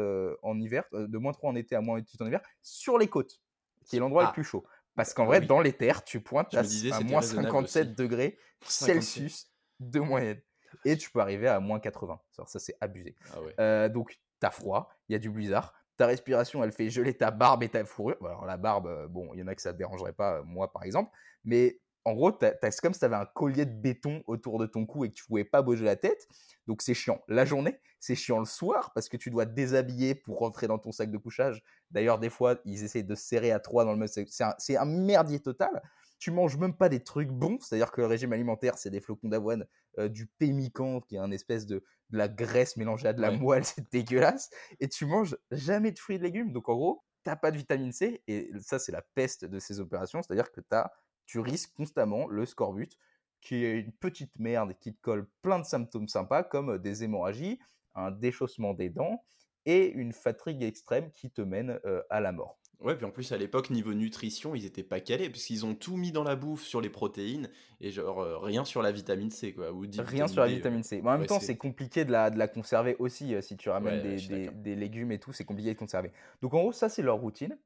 [0.43, 3.41] en hiver, de moins 3 en été à moins 28 en hiver, sur les côtes,
[3.85, 4.33] qui est l'endroit le ah.
[4.33, 4.63] plus chaud.
[4.95, 6.63] Parce qu'en bah vrai, dans les terres, tu pointes à,
[7.01, 9.47] moins 57 degrés Celsius
[9.79, 10.39] de moyenne.
[10.85, 12.19] Et tu peux arriver à moins 80.
[12.45, 13.15] ça, c'est abusé.
[13.57, 15.73] Ah donc, tu as froid, il y a du blizzard,
[16.07, 18.17] respiration, elle fait geler ta barbe et ta fourrure.
[18.25, 20.43] Alors la barbe, euh, bon, il y en a que ça ne dérangerait pas, euh,
[20.43, 21.11] moi par exemple,
[21.43, 24.85] mais en gros, c'est comme si tu avais un collier de béton autour de ton
[24.85, 26.27] cou et que tu pouvais pas bouger la tête.
[26.67, 30.13] Donc c'est chiant la journée, c'est chiant le soir parce que tu dois te déshabiller
[30.13, 31.63] pour rentrer dans ton sac de couchage.
[31.91, 35.39] D'ailleurs, des fois, ils essaient de serrer à trois dans le même C'est un, merdier
[35.39, 35.81] total.
[36.23, 39.27] Tu manges même pas des trucs bons, c'est-à-dire que le régime alimentaire, c'est des flocons
[39.27, 39.65] d'avoine,
[39.99, 43.31] euh, du pémican, qui est un espèce de, de la graisse mélangée à de la
[43.31, 44.49] moelle, c'est dégueulasse.
[44.79, 46.53] Et tu manges jamais de fruits et de légumes.
[46.53, 48.23] Donc en gros, t'as pas de vitamine C.
[48.29, 50.21] Et ça, c'est la peste de ces opérations.
[50.21, 50.93] C'est-à-dire que as,
[51.25, 52.97] tu risques constamment le scorbut,
[53.41, 57.59] qui est une petite merde qui te colle plein de symptômes sympas, comme des hémorragies,
[57.95, 59.25] un déchaussement des dents
[59.65, 62.62] et une fatigue extrême qui te mène euh, à la mort.
[62.83, 65.95] Ouais, puis en plus, à l'époque, niveau nutrition, ils étaient pas calés, puisqu'ils ont tout
[65.95, 69.53] mis dans la bouffe sur les protéines, et genre euh, rien sur la vitamine C,
[69.53, 69.71] quoi.
[69.71, 71.01] Ou rien sur la vitamine C.
[71.03, 74.01] en même temps, c'est compliqué de la, de la conserver aussi, euh, si tu ramènes
[74.01, 76.11] des, des, légumes et tout, c'est compliqué de conserver.
[76.41, 77.57] Donc en gros, ça, c'est leur routine,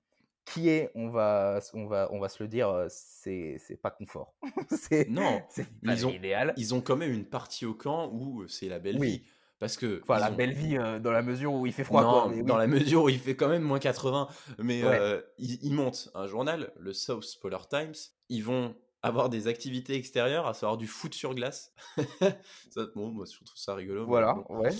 [0.45, 4.33] qui est, on va, on va, on va se le dire, euh, c'est pas confort.
[5.09, 6.53] non, c'est ils ont, idéal.
[6.57, 9.23] Ils ont quand même une partie au camp où c'est la belle vie.
[9.59, 10.01] Parce que.
[10.03, 12.03] Enfin, la belle vie euh, dans la mesure où il fait froid.
[12.03, 14.27] Non, dans la mesure où il fait quand même moins 80.
[14.59, 17.95] Mais euh, ils, montent un journal, le South Polar Times.
[18.29, 21.73] Ils vont avoir des activités extérieures, à savoir du foot sur glace.
[22.95, 24.05] bon, moi, je trouve ça rigolo.
[24.05, 24.71] Voilà, ouais.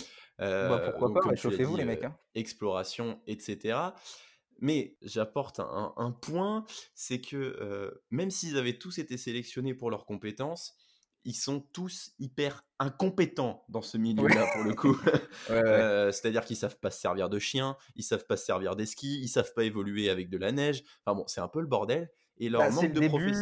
[0.41, 2.03] Euh, bah, pourquoi pas, chauffez-vous les mecs.
[2.03, 2.15] Hein.
[2.35, 3.79] Exploration, etc.
[4.59, 10.05] Mais j'apporte un, un, point, c'est que même s'ils avaient tous été sélectionnés pour leurs
[10.05, 10.75] compétences,
[11.25, 14.97] ils sont tous hyper incompétents dans ce milieu-là pour le coup.
[15.49, 18.85] Euh, c'est-à-dire qu'ils savent pas se servir de chien, ils savent pas se servir des
[18.85, 20.83] skis, ils savent pas évoluer avec de la neige.
[21.05, 22.09] Enfin bon, c'est un peu le bordel.
[22.39, 23.33] Et leur bah, manque de début...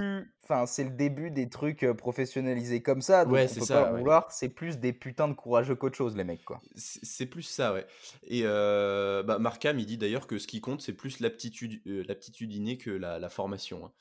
[0.43, 3.25] Enfin, c'est le début des trucs euh, professionnalisés comme ça.
[3.25, 3.91] Donc ouais, c'est ça.
[3.91, 4.31] vouloir.
[4.31, 6.61] C'est plus des putains de courageux qu'autre chose, les mecs, quoi.
[6.75, 7.87] C'est plus ça, ouais.
[8.23, 12.53] Et euh, bah, Markham, il dit d'ailleurs que ce qui compte, c'est plus l'aptitude, l'aptitude
[12.53, 13.85] innée que la, la formation.
[13.85, 13.91] Hein.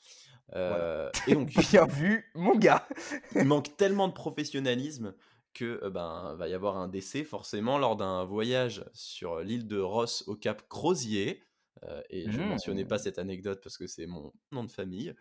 [0.53, 2.87] Euh, et donc, bien vu, mon gars.
[3.35, 5.13] il manque tellement de professionnalisme
[5.53, 9.79] que euh, ben va y avoir un décès forcément lors d'un voyage sur l'île de
[9.79, 11.41] Ross au Cap Crozier.
[11.83, 12.99] Euh, et je ne mentionnais pas mmh.
[12.99, 15.13] cette anecdote parce que c'est mon nom de famille.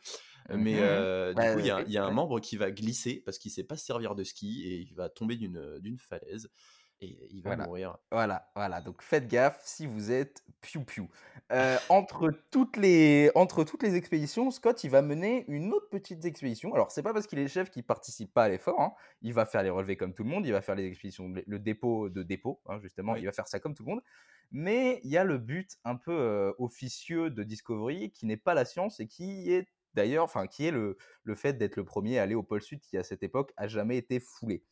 [0.51, 1.35] Mais mmh.
[1.35, 3.77] du coup, il y, a un membre qui va glisser parce qu'il ne sait pas
[3.77, 6.49] se servir de ski et il va tomber d'une falaise
[7.05, 7.97] et il va mourir.
[8.11, 8.81] Voilà, voilà.
[8.81, 11.09] Donc faites gaffe si vous êtes piou piou.
[11.53, 16.25] Euh, entre toutes les entre toutes les expéditions, Scott il va mener une autre petite
[16.25, 16.75] expédition.
[16.75, 18.81] Alors c'est pas parce qu'il est chef qu'il participe pas à l'effort.
[18.81, 18.93] Hein.
[19.23, 20.47] Il va faire les relevés comme tout le monde.
[20.47, 23.17] Il va faire les expéditions, le dépôt de dépôt hein, justement.
[23.17, 24.03] Il va faire ça comme tout le monde.
[24.51, 28.55] Mais il y a le but un peu euh, officieux de Discovery qui n'est pas
[28.55, 32.19] la science et qui est d'ailleurs, enfin qui est le, le fait d'être le premier
[32.19, 34.65] à aller au pôle sud qui à cette époque a jamais été foulé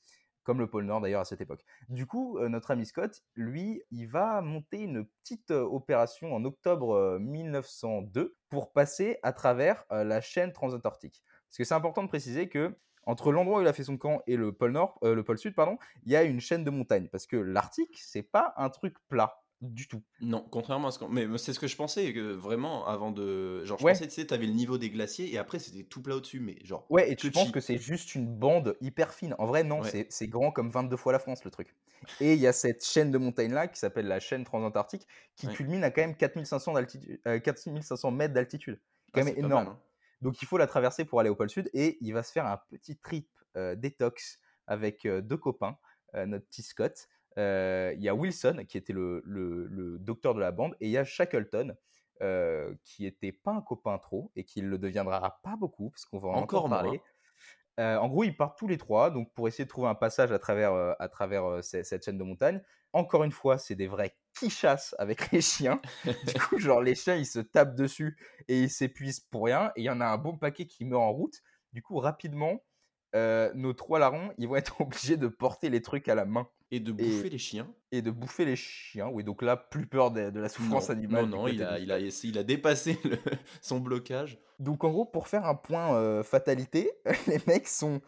[0.45, 1.65] comme le pôle Nord d'ailleurs à cette époque.
[1.89, 6.45] Du coup, euh, notre ami Scott, lui, il va monter une petite euh, opération en
[6.45, 11.23] octobre 1902 euh, pour passer à travers la chaîne transantarctique.
[11.49, 14.23] Parce que c'est important de préciser que entre l'endroit où il a fait son camp
[14.27, 17.09] et le pôle Nord, le pôle Sud, pardon, il y a une chaîne de montagnes.
[17.09, 20.03] Parce que l'Arctique, c'est pas un truc plat du tout.
[20.21, 21.05] Non, contrairement à ce que.
[21.05, 23.65] Mais c'est ce que je pensais, que vraiment, avant de.
[23.65, 26.17] Genre, je pensais, tu sais, t'avais le niveau des glaciers et après, c'était tout plat
[26.17, 26.85] au-dessus, mais genre.
[26.91, 29.35] Ouais, et tu penses que c'est juste une bande hyper fine.
[29.39, 31.75] En vrai, non, c'est grand comme 22 fois la France, le truc.
[32.21, 35.85] Et il y a cette chaîne de montagnes-là qui s'appelle la chaîne transantarctique qui culmine
[35.85, 36.75] à quand même 4500,
[37.45, 38.81] 4500 euh, mètres d'altitude.
[39.13, 39.69] Quand ah, même énorme.
[39.69, 39.79] Hein.
[40.21, 42.47] Donc, il faut la traverser pour aller au pôle Sud et il va se faire
[42.47, 45.77] un petit trip euh, détox avec euh, deux copains,
[46.27, 47.09] notre petit Scott.
[47.37, 50.99] Il y a Wilson, qui était le, le, docteur de la bande, et il y
[50.99, 51.75] a Shackleton,
[52.23, 56.19] euh, qui était pas un copain trop, et qui le deviendra pas beaucoup, parce qu'on
[56.19, 57.01] va encore en parler.
[57.81, 60.31] Euh, en gros, ils partent tous les trois, donc pour essayer de trouver un passage
[60.31, 62.63] à travers, à travers cette, chaîne de montagne.
[62.93, 65.81] Encore une fois, c'est des vrais qui chassent avec les chiens.
[66.05, 68.17] du coup, genre les chiens, ils se tapent dessus
[68.47, 69.73] et ils s'épuisent pour rien.
[69.75, 71.43] Et il y en a un bon paquet qui meurt en route.
[71.73, 72.63] Du coup, rapidement,
[73.15, 76.81] nos trois larrons, ils vont être obligés de porter les trucs à la main Et
[76.81, 77.69] de bouffer les chiens.
[77.93, 79.07] et de bouffer les chiens.
[79.09, 81.27] Oui, donc là, plus peur de, de la souffrance Non, animale.
[81.27, 83.19] non, non, il a, il, a, il a dépassé le-
[83.61, 84.39] son blocage.
[84.59, 86.91] Donc en gros, pour faire un point euh, fatalité,
[87.27, 88.01] les mecs sont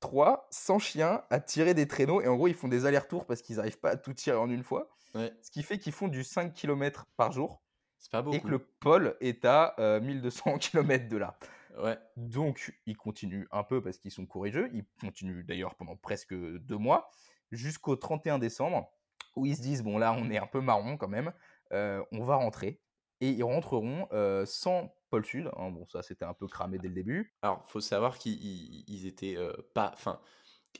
[0.00, 2.20] trois, sans chien, à tirer des traîneaux.
[2.22, 4.48] Et en gros, ils font des allers-retours parce qu'ils n'arrivent pas à tout tirer en
[4.50, 4.88] une fois.
[5.14, 7.62] Ouais, Ce qui fait qu'ils font du 5 km par jour.
[7.98, 8.36] c'est pas beaucoup.
[8.36, 11.38] Et que le pôle est à euh, 1200 km de là.
[11.82, 14.70] Ouais, Donc, ils continuent un peu parce qu'ils sont courageux.
[14.72, 17.10] Ils continuent d'ailleurs pendant presque deux mois,
[17.50, 18.90] jusqu'au 31 décembre,
[19.36, 21.32] où ils se disent bon, là, on est un peu marron quand même,
[21.72, 22.80] euh, on va rentrer.
[23.20, 25.48] Et ils rentreront euh, sans pôle sud.
[25.56, 25.70] hein.
[25.70, 27.34] bon, ça, c'était un peu cramé dès le début.
[27.42, 29.90] Alors, faut savoir qu'ils ils- ils étaient euh, pas.
[29.94, 30.20] Enfin,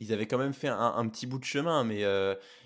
[0.01, 2.03] ils avaient quand même fait un, un petit bout de chemin, mais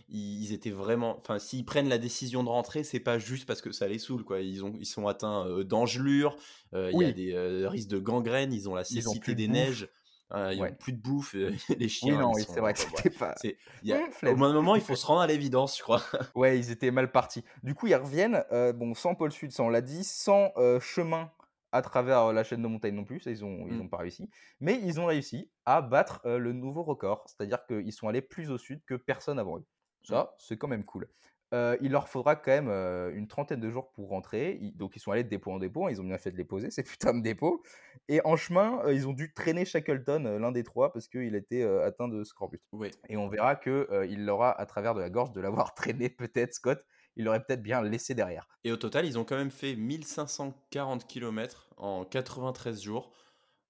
[0.08, 1.16] ils, ils étaient vraiment.
[1.18, 4.24] Enfin, s'ils prennent la décision de rentrer, c'est pas juste parce que ça les saoule,
[4.24, 4.40] quoi.
[4.40, 6.36] Ils, ont, ils sont atteints d'engelure,
[6.74, 9.88] euh, il y a des risques de gangrène, ils ont la cécité des neiges,
[10.32, 10.70] euh, ils Ouais.
[10.70, 12.20] ont plus de bouffe, euh, les Oui, chiens.
[12.20, 13.34] non, oui, c'est vrai que c'était pas.
[13.82, 13.96] y a-
[14.30, 16.02] Au bout d'un moment, il faut se rendre à l'évidence, je crois.
[16.34, 17.44] Ouais, ils étaient mal partis.
[17.62, 20.78] Du coup, ils reviennent, euh, bon, sans pôle sud, ça on l'a dit, sans euh,
[20.80, 21.32] chemin
[21.72, 23.80] à travers la chaîne de montagne non plus, ça ils ont, ils Mm.
[23.80, 24.28] ont pas réussi.
[24.60, 28.58] Mais ils ont réussi à battre le nouveau record, c'est-à-dire qu'ils sont allés plus au
[28.58, 29.66] sud que personne avant eux.
[30.02, 31.08] Ça, c'est quand même cool.
[31.52, 34.58] Euh, il leur faudra quand même euh, une trentaine de jours pour rentrer.
[34.60, 36.36] Ils- donc ils sont allés de dépôt en dépôt, hein, ils ont bien fait de
[36.36, 36.82] les poser, ces
[37.12, 37.62] putains de dépôts.
[38.08, 41.62] Et en chemin, euh, ils ont dû traîner Shackleton, l'un des trois, parce qu'il était
[41.62, 42.60] atteint de scorbut.
[43.08, 46.54] Et on verra euh, il l'aura à travers de la gorge de l'avoir traîné peut-être
[46.54, 46.84] Scott.
[47.16, 48.46] Il l'aurait peut-être bien laissé derrière.
[48.64, 53.12] Et au total, ils ont quand même fait 1540 km en 93 jours.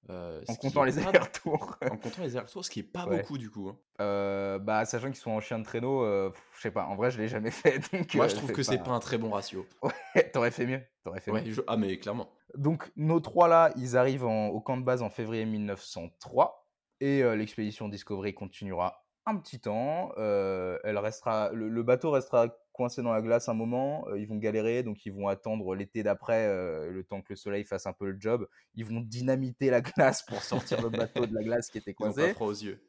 [0.08, 1.76] Euh, En comptant les allers-retours.
[1.82, 3.18] En comptant les allers-retours, ce qui est pas Ouais.
[3.18, 3.68] beaucoup du coup.
[3.68, 3.76] hein.
[4.00, 6.86] Euh, bah, sachant qu'ils sont en chien de traîneau, euh, je sais pas.
[6.86, 7.78] En vrai, je l'ai jamais fait.
[7.92, 9.66] Donc, Moi, euh, je trouve que c'est pas un très bon ratio.
[10.32, 10.80] T'aurais fait mieux.
[11.04, 11.52] T'aurais fait Ouais, mieux.
[11.52, 12.30] je- Ah, mais clairement.
[12.56, 16.66] Donc, nos trois là, ils arrivent en- au camp de base en février 1903.
[17.00, 20.12] Et euh, l'expédition Discovery continuera un petit temps.
[20.16, 22.48] Elle restera, le, le bateau restera
[22.80, 24.06] coincé dans la glace un moment.
[24.08, 27.36] euh, ils vont galérer, donc ils vont attendre l'été d'après, euh, le temps que le
[27.36, 28.48] soleil fasse un peu le job.
[28.74, 32.02] Ils vont dynamiter la glace pour sortir le bateau de la glace qui était Ils
[32.04, 32.32] ont pas coincé.
[32.34, 32.82] froid aux yeux.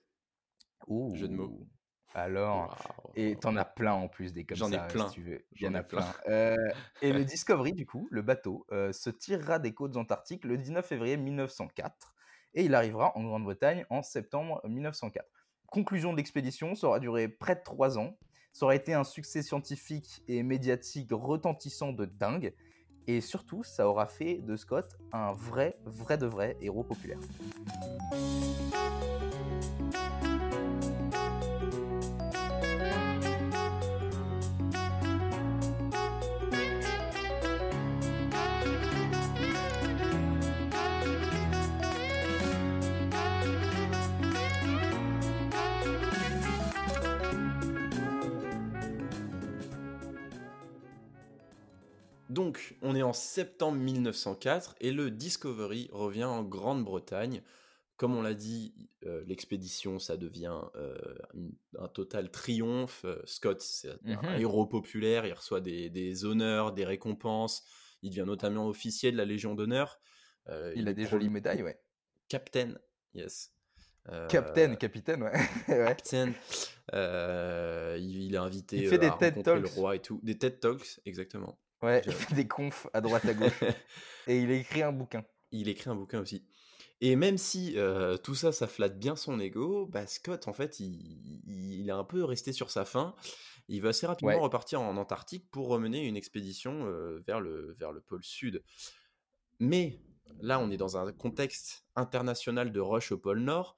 [0.88, 1.14] Ouh.
[1.16, 1.68] Jeu de mots.
[2.14, 3.12] Alors, Waouh.
[3.16, 5.08] et t'en as plein en plus des comme J'en ai plein.
[5.08, 5.46] si tu veux.
[5.52, 6.02] Il y J'en en a plein.
[6.02, 6.32] plein.
[6.34, 6.56] Euh,
[7.02, 10.86] et le Discovery, du coup, le bateau, euh, se tirera des côtes antarctiques le 19
[10.86, 12.14] février 1904
[12.54, 15.26] et il arrivera en Grande-Bretagne en septembre 1904.
[15.68, 18.18] Conclusion de l'expédition, ça aura duré près de trois ans.
[18.54, 22.54] Ça aura été un succès scientifique et médiatique retentissant de dingue.
[23.08, 27.20] Et surtout, ça aura fait de Scott un vrai, vrai de vrai héros populaire.
[52.32, 57.42] Donc, on est en septembre 1904 et le Discovery revient en Grande-Bretagne.
[57.98, 58.74] Comme on l'a dit,
[59.06, 60.96] euh, l'expédition, ça devient euh,
[61.36, 63.02] une- un total triomphe.
[63.06, 63.98] Euh, Scott, c'est un
[64.34, 64.40] Mhm.
[64.40, 67.64] héros populaire, il reçoit des, des honneurs, des récompenses.
[68.02, 70.00] Il devient notamment officier de la Légion d'honneur.
[70.48, 71.80] Euh, Il a des jolies médailles, ouais.
[72.30, 72.74] Captain,
[73.14, 73.52] yes.
[74.30, 75.34] Captain, capitaine, ouais.
[75.68, 76.32] Captain.
[76.94, 79.76] Euh, il, il est invité Il fait euh, des à TED rencontrer le Talks.
[79.76, 80.20] roi et tout.
[80.24, 81.60] Des TED Talks, exactement.
[81.82, 83.62] Ouais, il fait des confs à droite à gauche.
[84.28, 85.24] et il a écrit un bouquin.
[85.52, 86.46] il écrit un bouquin aussi.
[87.04, 90.80] Et même si euh, tout ça, ça flatte bien son ego, bah Scott, en fait,
[90.80, 93.16] il, est un peu resté sur sa faim.
[93.68, 94.40] Il va assez rapidement Ouais.
[94.40, 98.64] repartir en Antarctique pour remener une expédition euh, vers, le, vers le pôle sud.
[99.60, 100.00] Mais
[100.42, 103.78] là, on est dans un contexte international de rush au pôle nord.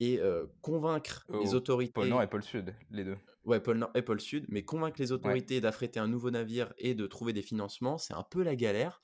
[0.00, 1.92] Et euh, convaincre les Au autorités.
[1.92, 3.18] Pôle Nord et Pôle Sud, les deux.
[3.48, 7.32] Ouais, pôle Nord Sud, mais convaincre les autorités d'affréter un nouveau navire et de trouver
[7.32, 9.00] des financements, c'est un peu la galère.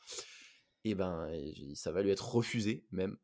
[0.85, 3.17] Et ben, il- ça va lui être refusé, même.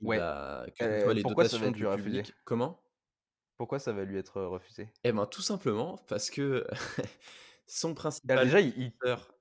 [0.00, 0.16] Il Ouais.
[0.18, 2.34] que Euh, soit les pourquoi ça va dotations être du refusé public.
[2.44, 2.82] Comment?
[3.58, 4.88] Pourquoi ça va lui être euh, refusé?
[5.04, 6.66] Eh ben, tout simplement parce que
[7.66, 8.92] son Alors principal Déjà, il, il,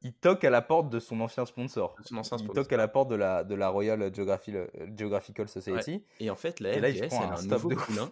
[0.01, 1.95] il toque à la porte de son ancien sponsor.
[2.05, 2.63] son ancien Il sponsor.
[2.65, 6.03] toque à la porte de la, de la Royal Geographical Society.
[6.19, 8.11] Et en fait, la il LGS, elle a un un nouveau de poulain.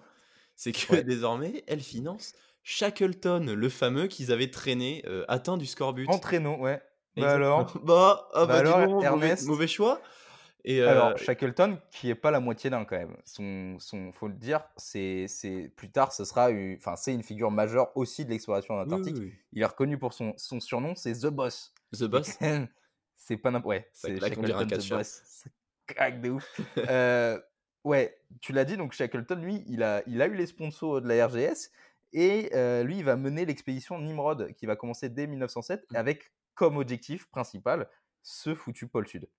[0.55, 1.03] C'est que Ouais.
[1.03, 2.33] désormais, elle finance
[2.69, 6.05] Shackleton, le fameux qu'ils avaient traîné, euh, atteint du scorbut.
[6.09, 6.81] En traîneau, ouais.
[7.15, 10.01] Bah alors Bah, ah bah, Bah dis alors, donc, Ernest mauvais, choix.
[10.65, 13.15] Et euh, Alors, Shackleton, qui est pas la moitié d'un quand même.
[13.23, 17.51] Son, son, faut le dire, c'est, c'est plus tard, ce sera, enfin, c'est une figure
[17.51, 19.15] majeure aussi de l'exploration en Antarctique.
[19.15, 19.33] oui, oui.
[19.53, 21.73] Il est reconnu pour son, son surnom, c'est The Boss.
[21.97, 22.37] The Boss.
[23.15, 23.77] c'est pas n'importe.
[23.77, 24.89] Ouais, c'est un Shackleton The.
[24.89, 25.45] Boss.
[25.87, 26.59] Craque de ouf.
[26.79, 27.39] Euh,
[27.87, 31.07] Ouais, tu l'as dit, donc Shackleton, lui, il a, il a eu les sponsors de
[31.07, 31.71] la RGS
[32.19, 35.95] et euh, lui, il va mener l'expédition Nimrod qui va commencer dès 1907 Mmh.
[35.95, 37.87] avec comme objectif principal
[38.23, 39.29] ce foutu pôle sud.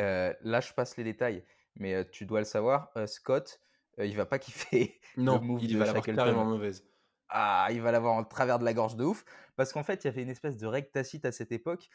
[0.00, 3.60] Euh, là, je passe les détails, mais tu dois le savoir, euh, Scott,
[3.98, 6.84] il va pas kiffer Non, le move il de va l'avoir carrément mauvaise.
[7.28, 9.24] Ah, il va l'avoir en travers de la gorge de ouf.
[9.56, 11.90] Parce qu'en fait, il y avait une espèce de règle tacite à cette époque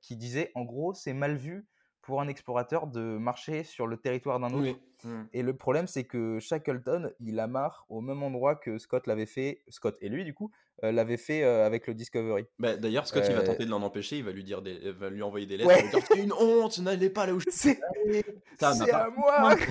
[0.00, 1.68] qui disait, en gros, c'est mal vu
[2.06, 4.62] pour un explorateur de marcher sur le territoire d'un autre.
[4.62, 4.76] Oui.
[5.04, 5.22] Mmh.
[5.34, 9.62] Et le problème, c'est que Shackleton, il amarre au même endroit que Scott l'avait fait,
[9.68, 10.50] Scott et lui, du coup,
[10.84, 12.46] euh, l'avait fait euh, avec le Discovery.
[12.58, 14.18] Bah, D'ailleurs, Scott, il va Euh, tenter de l'en empêcher.
[14.18, 14.78] Il va lui dire, des...
[14.82, 15.68] il va lui envoyer des lettres.
[15.68, 15.80] Ouais.
[15.80, 17.76] Il va lui dire, c'est une honte, n'allez pas là où je suis
[18.58, 19.54] C'est à moi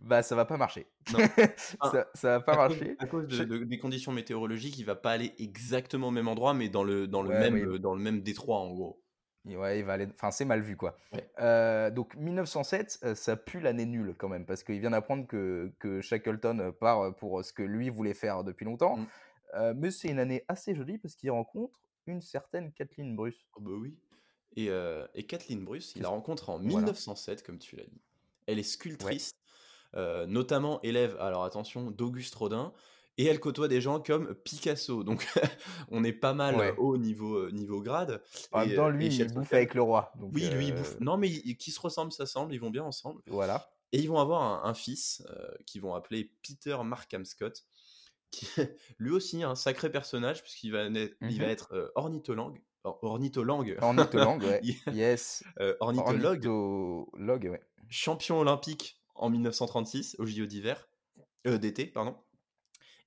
[0.00, 0.86] Bah, ça va pas marcher.
[1.12, 1.18] Non.
[1.92, 2.96] ça, ça va pas à cause, marcher.
[2.98, 6.26] à cause de- Je- de- des conditions météorologiques, il va pas aller exactement au même
[6.26, 7.60] endroit, mais dans le, dans le, Ouais, même, oui.
[7.62, 8.99] euh, dans le même détroit, en gros.
[9.46, 10.06] Ouais, il va aller.
[10.14, 10.96] Enfin, c'est mal vu, quoi.
[11.12, 11.26] Ouais.
[11.40, 15.72] Euh, donc, 1907, euh, ça pue l'année nulle quand même, parce qu'il vient d'apprendre que,
[15.78, 18.98] que Shackleton part pour ce que lui voulait faire depuis longtemps.
[18.98, 19.06] Mm.
[19.54, 23.46] Euh, mais c'est une année assez jolie parce qu'il rencontre une certaine Kathleen Bruce.
[23.54, 23.96] Oh, bah oui.
[24.56, 26.86] Et, euh, et Kathleen Bruce, il la rencontre en Voilà.
[26.86, 28.00] 1907, comme tu l'as dit.
[28.46, 29.32] Elle est sculptrice,
[29.94, 32.72] notamment élève, alors attention, d'Auguste Rodin,
[33.18, 35.02] et elle côtoie des gens comme Picasso.
[35.04, 35.26] Donc,
[35.90, 36.74] on est pas mal Ouais.
[36.78, 38.22] haut niveau, euh, niveau grade.
[38.52, 40.12] En Et, même temps, euh, lui, il bouffe avec le roi.
[40.18, 40.98] donc, Oui, lui, il euh, bouffe.
[41.00, 43.20] Non, mais qui se ressemblent, s'assemblent, ils vont bien ensemble.
[43.26, 43.68] Voilà.
[43.92, 47.64] Et ils vont avoir un, un fils euh, qu'ils vont appeler Peter Markham Scott,
[48.30, 48.46] qui
[48.98, 51.50] lui aussi un sacré personnage, puisqu'il va, naître- il va Mhm.
[51.50, 52.62] être euh, ornithologue.
[52.84, 53.76] or- ornithologue.
[53.82, 54.60] Ornithologue, ouais.
[54.94, 55.42] Yes.
[55.58, 57.60] euh, ornithologue, Ornithologue, ouais.
[57.88, 60.88] champion olympique en 1936 au JO d'hiver,
[61.48, 62.16] euh, d'été, pardon,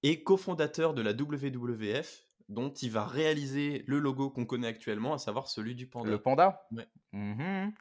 [0.03, 5.17] et cofondateur de la WWF, dont il va réaliser le logo qu'on connaît actuellement, à
[5.17, 6.09] savoir celui du panda.
[6.09, 6.87] Le panda Ouais.
[7.13, 7.71] Mhm.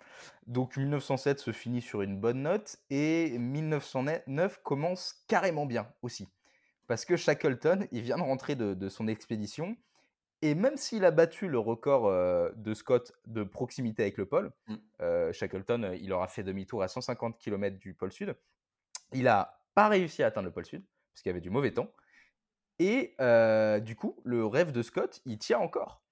[0.47, 6.29] Donc 1907 se finit sur une bonne note et 1909 commence carrément bien aussi.
[6.87, 9.77] Parce que Shackleton, il vient de rentrer de, de son expédition
[10.43, 14.53] et même s'il a battu le record euh, de Scott de proximité avec le pôle,
[14.69, 14.75] Mm.
[15.01, 18.37] euh, Shackleton, euh, il aura fait demi-tour à 150 km du pôle sud,
[19.13, 20.83] il n'a pas réussi à atteindre le pôle sud
[21.13, 21.91] parce qu'il y avait du mauvais temps.
[22.83, 26.03] Et euh, du coup, le rêve de Scott, il tient encore.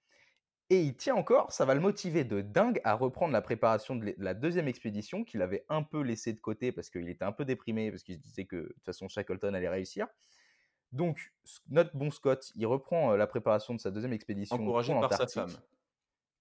[0.73, 4.15] Et il tient encore, ça va le motiver de dingue à reprendre la préparation de
[4.19, 7.45] la deuxième expédition qu'il avait un peu laissé de côté parce qu'il était un peu
[7.45, 10.07] déprimé, parce qu'il se disait que de toute façon Shackleton allait réussir.
[10.93, 11.33] Donc,
[11.71, 15.27] notre bon Scott, il reprend euh, la préparation de sa deuxième expédition Encouragé par sa
[15.27, 15.51] femme.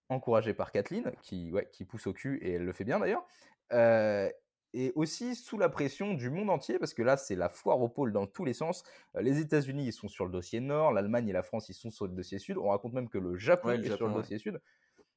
[0.09, 3.25] encouragé par Kathleen, qui, ouais, qui pousse au cul, et elle le fait bien d'ailleurs.
[3.73, 4.29] Euh,
[4.73, 7.89] et aussi sous la pression du monde entier, parce que là, c'est la foire au
[7.89, 8.83] pôle dans tous les sens.
[9.15, 11.89] Euh, les États-Unis, ils sont sur le dossier nord, l'Allemagne et la France, ils sont
[11.89, 12.57] sur le dossier sud.
[12.57, 14.19] On raconte même que le Japon Ouais, le est sur le ouais.
[14.21, 14.61] dossier sud.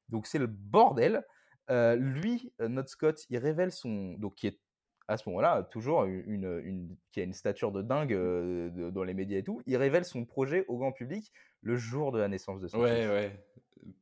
[0.09, 1.23] Donc c'est le bordel.
[1.69, 4.13] Euh, lui, euh, notre Scott, il révèle son.
[4.13, 4.59] Donc, qui est
[5.07, 9.03] à ce moment-là toujours une, une- qui a une stature de dingue euh, de- dans
[9.03, 9.61] les médias et tout.
[9.65, 13.01] Il révèle son projet au grand public le jour de la naissance de son Ouais,
[13.01, 13.07] fils.
[13.09, 13.45] ouais.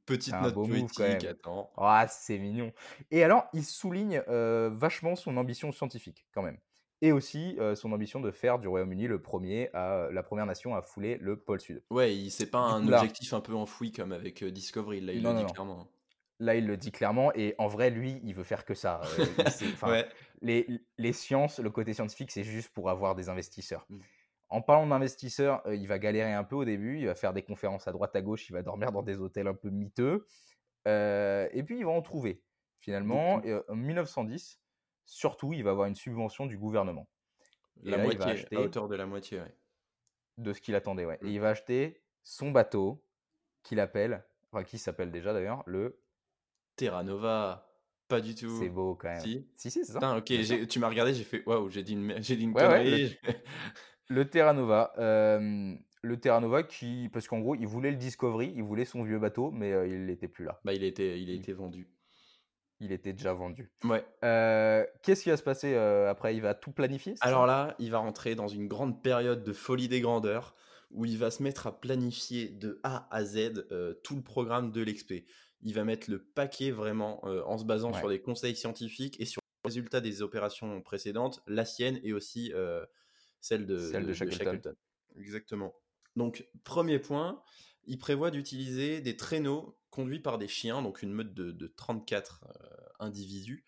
[0.05, 1.71] Petite note poétique, attends.
[1.77, 2.71] Ah, c'est mignon.
[3.11, 6.57] Et alors, il souligne euh, vachement son ambition scientifique, quand même.
[7.03, 10.75] Et aussi euh, son ambition de faire du Royaume-Uni le premier à, la première nation
[10.75, 11.81] à fouler le pôle sud.
[11.89, 15.23] Ouais, il- c'est pas un là- objectif un peu enfoui comme avec Discovery, là il
[15.23, 15.49] Non, le dit non.
[15.49, 15.87] clairement.
[16.39, 17.31] Là, il le dit clairement.
[17.35, 18.99] Et en vrai, lui, il veut faire que ça.
[19.19, 19.25] Euh,
[19.87, 20.07] ouais,
[20.41, 20.67] les,
[20.97, 23.85] les sciences, le côté scientifique, c'est juste pour avoir des investisseurs.
[23.89, 23.99] Mm.
[24.51, 26.99] En parlant d'investisseurs, euh, il va galérer un peu au début.
[26.99, 28.49] Il va faire des conférences à droite à gauche.
[28.49, 30.27] Il va dormir dans des hôtels un peu miteux.
[30.87, 32.43] Euh, et puis, il va en trouver.
[32.81, 33.41] Finalement.
[33.43, 34.59] Et, euh, en 1910,
[35.05, 37.07] surtout, il va avoir une subvention du gouvernement.
[37.83, 39.55] La là, moitié, acheter- à hauteur de la moitié, ouais.
[40.37, 41.05] de ce qu'il attendait.
[41.05, 41.17] Ouais.
[41.23, 43.03] Et il va acheter son bateau
[43.63, 45.99] qu'il appelle, enfin qui s'appelle déjà d'ailleurs, le.
[46.75, 47.71] Terra Nova,
[48.07, 48.59] pas du tout.
[48.59, 49.21] C'est beau quand même.
[49.21, 49.47] Si.
[49.55, 49.99] Si, si, c'est ça.
[49.99, 52.67] Putain, ok, tu m'as regardé, j'ai fait waouh, j'ai dit une, j'ai dit une Ouais,
[52.67, 53.17] ouais, connerie.
[54.11, 54.93] Le Terra Nova.
[54.97, 57.09] euh, le Terra Nova qui.
[57.13, 60.05] Parce qu'en gros, il voulait le Discovery, il voulait son vieux bateau, mais euh, il
[60.05, 60.59] n'était plus là.
[60.65, 61.87] bah, il a été, il a Il- été vendu.
[62.83, 63.71] Il était déjà vendu.
[63.83, 64.03] Ouais.
[64.23, 66.35] Euh, Qu'est-ce qui va se passer après?
[66.35, 69.87] Il va tout planifier Alors là, il va rentrer dans une grande période de folie
[69.87, 70.55] des grandeurs
[70.89, 73.67] où il va se mettre à planifier de A à Z
[74.03, 75.25] tout le programme de l'expé.
[75.61, 77.99] Il va mettre le paquet vraiment en se basant Ouais.
[77.99, 82.51] sur des conseils scientifiques et sur les résultats des opérations précédentes, la sienne et aussi
[82.55, 82.83] euh,
[83.41, 84.75] celle de, Celle de Shackleton.
[85.17, 85.73] Exactement.
[86.15, 87.41] Donc, premier point,
[87.85, 92.45] il prévoit d'utiliser des traîneaux conduits par des chiens, donc une meute de, de 34
[92.45, 93.65] euh, individus,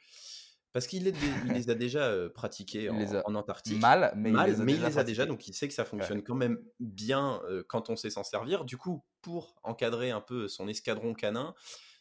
[0.72, 1.14] parce qu'il les,
[1.46, 3.80] il les a déjà euh, pratiqués en, les a en Antarctique.
[3.80, 5.68] Mal, mais Mal, il les a mais déjà il les a déjà, donc il sait
[5.68, 8.66] que ça fonctionne quand même bien euh, quand on sait s'en servir.
[8.66, 11.54] Du coup, pour encadrer un peu son escadron canin,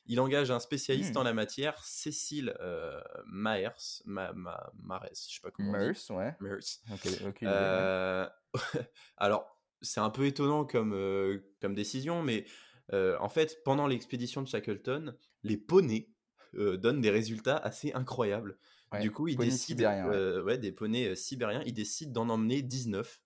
[0.06, 1.18] Il engage un spécialiste Hmm.
[1.18, 5.72] en la matière, Cécile euh, Maers, Ma, Ma- Mares, je sais pas comment.
[5.72, 6.34] Mers, ouais.
[6.40, 6.58] Maers.
[6.90, 7.34] Ouais.
[7.44, 8.26] Euh,
[9.16, 12.44] alors, c'est un peu étonnant comme, euh, comme décision, mais
[12.92, 16.08] euh, en fait, pendant l'expédition de Shackleton, les poneys
[16.54, 18.58] donnent des résultats assez incroyables.
[18.92, 20.40] Ouais, Du coup, ils décident, ouais.
[20.42, 23.21] ouais, des poneys sibériens, ils décident d'en emmener 19.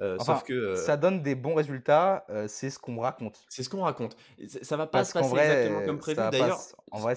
[0.00, 3.00] Euh, Enfin, sauf que euh, ça donne des bons résultats, euh, c'est ce qu'on me
[3.00, 3.44] raconte.
[3.48, 4.16] c'est ce qu'on raconte.
[4.62, 6.16] Ça va pas Parce se passer vrai, exactement comme prévu.
[6.30, 6.60] D'ailleurs,
[6.90, 7.14] en vrai,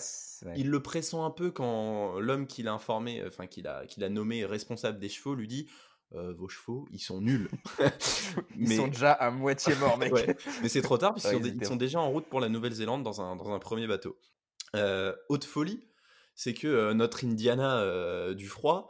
[0.56, 4.10] il le pressent un peu quand l'homme qu'il a informé, enfin qu'il a, qu'il a
[4.10, 5.68] nommé responsable des chevaux, lui dit
[6.14, 7.50] Euh, Vos chevaux, ils sont nuls.
[8.56, 10.14] ils mais- sont déjà à moitié morts, mec.
[10.14, 13.22] Ouais, mais c'est trop tard puisqu'ils Ouais, sont, déjà en route pour la Nouvelle-Zélande dans
[13.22, 14.16] un, dans un premier bateau.
[15.30, 15.88] Haute folie,
[16.36, 18.90] c'est que notre Indiana du froid,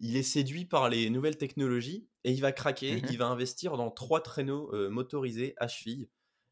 [0.00, 3.06] il est séduit par les nouvelles technologies et il va craquer, Mhm.
[3.10, 6.08] il va investir dans trois traîneaux euh, motorisés à cheville.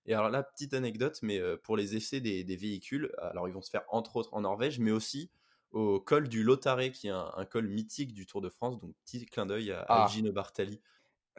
[0.06, 3.54] Et alors là, petite anecdote, mais euh, pour les essais des, des véhicules, alors ils
[3.54, 5.30] vont se faire entre autres en Norvège, mais aussi
[5.72, 8.78] au col du Lotaré, qui est un, un col mythique du Tour de France.
[8.80, 10.08] Donc petit clin d'œil à, à Ah.
[10.08, 10.80] Gino Bartali.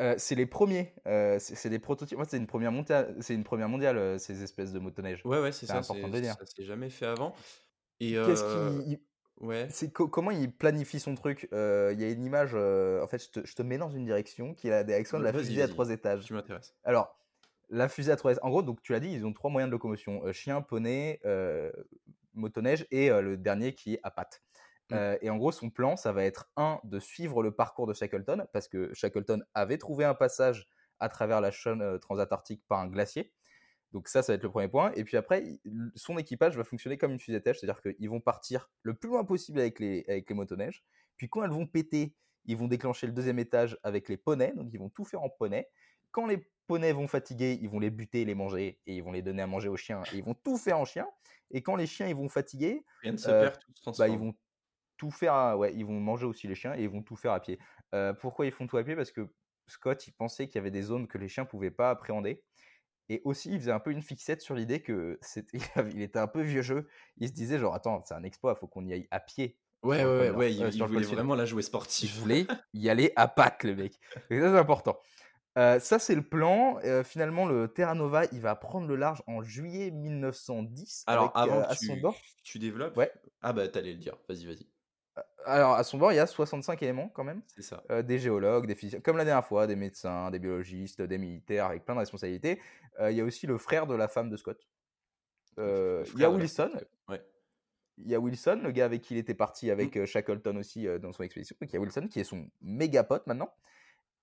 [0.02, 0.94] Euh, c'est les premiers,
[1.40, 2.18] c'est des prototypes.
[2.18, 5.22] Moi, c'est une première mondiale, c'est une première mondiale, ces espèces de motoneige.
[5.26, 5.78] Ouais, ouais, c'est ça.
[5.78, 6.36] important c'est- de dire.
[6.38, 7.34] Ça s'est jamais fait avant.
[8.02, 8.44] Et Qu'est-ce
[8.84, 9.00] qui,
[9.42, 9.68] Ouais.
[9.70, 12.52] c'est co- comment il planifie son truc Euh, Il y a une image.
[12.54, 15.20] euh, en fait, je te, je te mets dans une direction qui est la direction
[15.20, 16.24] de la fusée à trois étages.
[16.26, 16.74] Tu m'intéresses.
[16.84, 17.18] Alors,
[17.70, 18.44] la fusée à trois étages.
[18.46, 21.20] En gros, donc tu l'as dit, ils ont trois moyens de locomotion euh, chien, poney,
[22.34, 24.42] motoneige et le dernier qui est à pattes.
[24.90, 24.94] Mm.
[24.94, 27.94] Euh, et en gros, son plan, ça va être un de suivre le parcours de
[27.94, 30.68] Shackleton parce que Shackleton avait trouvé un passage
[31.00, 33.34] à travers la chaîne transantarctique par un glacier.
[33.96, 34.92] Donc ça, ça va être le premier point.
[34.98, 35.58] Et puis après,
[35.96, 39.24] son équipage va fonctionner comme une fusée tèche, c'est-à-dire qu'ils vont partir le plus loin
[39.24, 40.84] possible avec les, avec les motoneiges.
[41.16, 44.68] Puis quand elles vont péter, ils vont déclencher le deuxième étage avec les poneys, donc
[44.74, 45.70] ils vont tout faire en poney.
[46.12, 49.22] Quand les poneys vont fatiguer, ils vont les buter, les manger, et ils vont les
[49.22, 51.08] donner à manger aux chiens, et ils vont tout faire en chien.
[51.52, 54.20] Et quand les chiens ils vont fatiguer, Rien ne se Euh, perd, tout bah, ils
[54.20, 54.36] vont
[54.98, 57.32] tout faire, à- ouais, ils vont manger aussi les chiens et ils vont tout faire
[57.32, 57.60] à pied.
[57.94, 58.98] Euh, pourquoi ils font tout à pied?
[58.98, 59.34] Parce que
[59.68, 62.44] Scott, il pensait qu'il y avait des zones que les chiens pouvaient pas appréhender.
[63.10, 65.60] Et aussi, il faisait un peu une fixette sur l'idée que c'était,
[65.94, 66.88] il était un peu vieux jeu.
[67.18, 69.58] Il se disait genre, attends, c'est un exploit, faut qu'on y aille à pied.
[69.84, 72.18] Ouais, ouais, ouais, euh, il, il voulait vraiment la jouer Il sportif.
[72.18, 74.00] voulait y aller à pattes, le mec.
[74.32, 74.98] Et ça, c'est important.
[75.58, 76.80] Euh, ça, c'est le plan.
[76.84, 81.04] Euh, finalement, le Terra Nova, il va prendre le large en juillet 1910.
[81.08, 82.02] Alors, avec, avant que tu,
[82.44, 82.98] tu développes.
[82.98, 83.12] Ouais.
[83.42, 84.18] Ah, bah, t'allais le dire.
[84.28, 84.68] Vas-y, vas-y.
[85.46, 87.42] Alors, à son bord, il y a 65 éléments quand même.
[87.48, 87.84] C'est ça.
[87.92, 91.68] Euh, des géologues, des physiciens, comme la dernière fois, des médecins, des biologistes, des militaires
[91.68, 92.60] avec plein de responsabilités.
[93.00, 94.60] Euh, il y a aussi le frère de la femme de Scott.
[95.60, 96.72] Euh, il y a Wilson.
[97.08, 97.22] Ouais.
[97.98, 100.88] Il y a Wilson, le gars avec qui il était parti avec euh, Shackleton aussi
[101.00, 101.56] dans son expédition.
[101.62, 103.54] Donc il y a Wilson qui est son méga pote maintenant.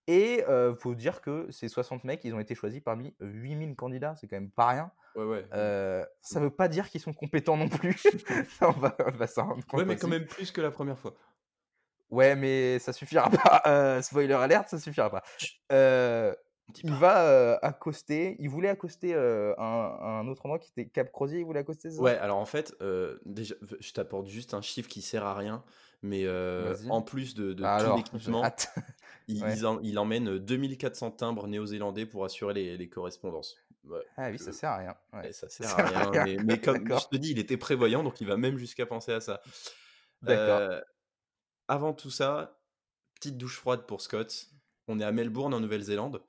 [0.08, 4.14] Et euh, faut dire que ces 60 mecs, ils ont été choisis parmi 8000 candidats.
[4.20, 4.92] C'est quand même pas rien.
[5.14, 5.46] Ouais, ouais.
[5.52, 7.96] Euh, ça veut pas dire qu'ils sont compétents non plus.
[8.58, 11.14] Ça, on va, s'en rendre compte ouais, mais quand même plus que la première fois.
[12.10, 13.62] Ouais, mais ça suffira pas.
[13.66, 15.22] Euh, spoiler alert, ça suffira pas.
[16.82, 18.36] Il va accoster.
[18.38, 21.38] Il voulait accoster un, un autre endroit qui était Cap Crozier.
[21.38, 22.02] Il voulait accoster ça?
[22.02, 22.74] Ouais, alors en fait,
[23.24, 25.64] déjà, je t'apporte juste un chiffre qui sert à rien,
[26.02, 28.42] mais euh, en plus de, de Ah, tout l'équipement,
[29.28, 29.54] il, Ouais.
[29.56, 33.56] ils en- il emmène 2400 timbres néo-zélandais pour assurer les, les correspondances.
[33.84, 34.94] Ouais, Ah oui, ça sert à rien.
[35.12, 35.20] ouais.
[35.20, 36.24] ouais, ça sert à rien, rien.
[36.24, 39.12] mais, mais comme je te dis, il était prévoyant, donc il va même jusqu'à penser
[39.12, 39.40] à ça.
[40.22, 40.58] D'accord.
[40.60, 40.80] Euh,
[41.68, 42.60] avant tout ça,
[43.16, 44.46] petite douche froide pour Scott.
[44.88, 46.22] On est à Melbourne, en Nouvelle-Zélande.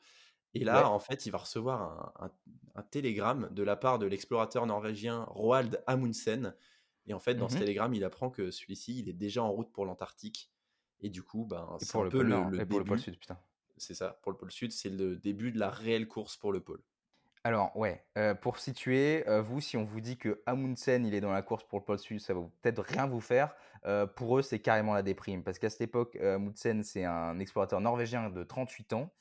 [0.55, 0.85] Et là, Ouais.
[0.85, 1.81] en fait, il va recevoir
[2.21, 2.31] un, un-
[2.75, 6.55] un télégramme de la part de l'explorateur norvégien Roald Amundsen.
[7.07, 7.59] Et en fait, dans ce Mhm.
[7.61, 10.52] télégramme, il apprend que celui-ci, il est déjà en route pour l'Antarctique.
[11.03, 12.49] Et du coup, ben, c'est pour un le peu pôle le, Nord.
[12.49, 13.11] le Et pour le pôle début.
[13.11, 13.37] Sud, putain.
[13.77, 16.61] C'est ça, pour le pôle Sud, c'est le début de la réelle course pour le
[16.61, 16.81] pôle.
[17.43, 21.21] Alors, ouais, euh, pour situer, euh, vous, si on vous dit que Amundsen, il est
[21.21, 23.53] dans la course pour le pôle Sud, ça va peut-être rien vous faire.
[23.85, 25.43] Euh, pour eux, c'est carrément la déprime.
[25.43, 29.11] Parce qu'à cette époque, euh, Amundsen, c'est un explorateur norvégien de 38 ans.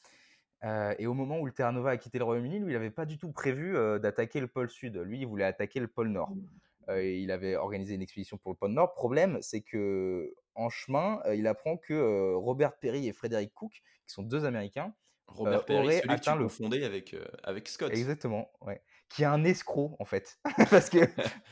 [0.65, 2.91] Euh, et au moment où le Terra Nova a quitté le Royaume-Uni, lui, il n'avait
[2.91, 4.97] pas du tout prévu euh, d'attaquer le pôle Sud.
[4.97, 6.33] Lui, il voulait attaquer le pôle Nord.
[6.89, 8.95] Euh, et il avait organisé une expédition pour le pôle Nord.
[8.95, 14.23] Problème, c'est que en chemin, il apprend que Robert Perry et Frédéric Cook, qui sont
[14.23, 14.95] deux Américains,
[15.29, 17.91] Robert Perry, aurait celui que tu atteint le- confondais avec, euh, avec Scott.
[17.93, 18.83] Exactement, ouais.
[19.09, 20.39] Qui est un escroc en fait,
[20.71, 20.99] parce que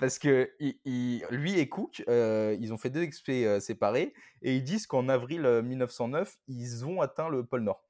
[0.01, 4.15] parce que il- il- lui et Cook, euh, ils ont fait deux expés euh, séparés
[4.43, 7.87] et ils disent qu'en avril euh, 1909, ils ont atteint le pôle Nord.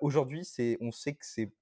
[0.00, 1.52] Aujourd'hui, c'est, on sait que c'est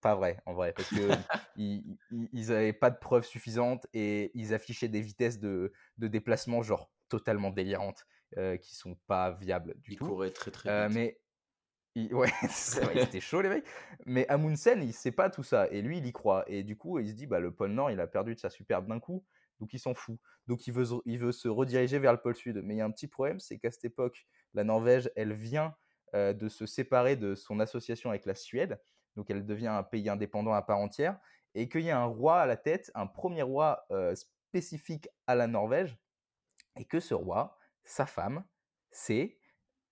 [0.00, 1.10] pas vrai en vrai, parce que
[1.56, 6.06] ils, ils- ils avaient pas de preuves suffisantes et ils affichaient des vitesses de, de
[6.08, 8.06] déplacement genre totalement délirantes,
[8.38, 10.06] euh, qui sont pas viables du Il tout.
[10.06, 10.96] courait très très Euh, vite.
[10.96, 11.20] mais
[11.94, 13.64] il- ouais, c'était chaud les mecs.
[14.04, 16.44] Mais Amundsen, il sait pas tout ça et lui, il y croit.
[16.46, 18.50] Et du coup, il se dit, bah le pôle Nord, il a perdu de sa
[18.50, 19.24] superbe d'un coup
[19.60, 20.18] Donc il s'en fout.
[20.46, 22.60] Donc il veut, il veut se rediriger vers le pôle sud.
[22.62, 25.74] Mais il y a un petit problème, c'est qu'à cette époque, la Norvège, elle vient
[26.14, 28.80] de se séparer de son association avec la Suède.
[29.16, 31.18] Donc elle devient un pays indépendant à part entière.
[31.54, 35.46] Et qu'il y a un roi à la tête, un premier roi spécifique à la
[35.46, 35.96] Norvège.
[36.78, 38.44] Et que ce roi, sa femme,
[38.90, 39.38] c'est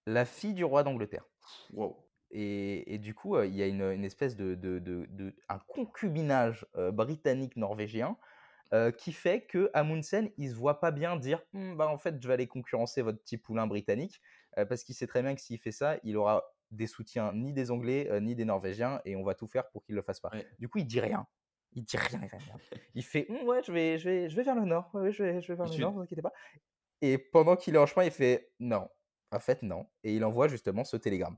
[0.07, 1.25] la fille du roi d'Angleterre.
[1.73, 2.05] Wow.
[2.37, 8.17] Et, du coup, il y a une, espèce de, de, un concubinage britannique-norvégien
[8.99, 12.27] qui fait que Amundsen, il se voit pas bien dire «Mmh, bah en fait, je
[12.27, 14.21] vais aller concurrencer votre petit poulain britannique
[14.57, 16.43] parce qu'il sait très bien que s'il fait ça, il aura
[16.73, 19.95] des soutiens ni des Anglais ni des Norvégiens et on va tout faire pour qu'il
[19.95, 20.33] le fasse pas.
[20.59, 21.29] Du coup, il dit rien.
[21.77, 22.21] Il dit rien,
[22.95, 24.91] Il fait «Mmh, ouais, je vais, je vais, je vais vers le nord.
[24.95, 26.33] Ouais, je vais, je vais vers le nord, vous inquiétez pas.
[27.07, 28.89] Et pendant qu'il est en chemin, il fait non.
[29.31, 29.87] En fait, non.
[30.03, 31.37] Et il envoie justement ce télégramme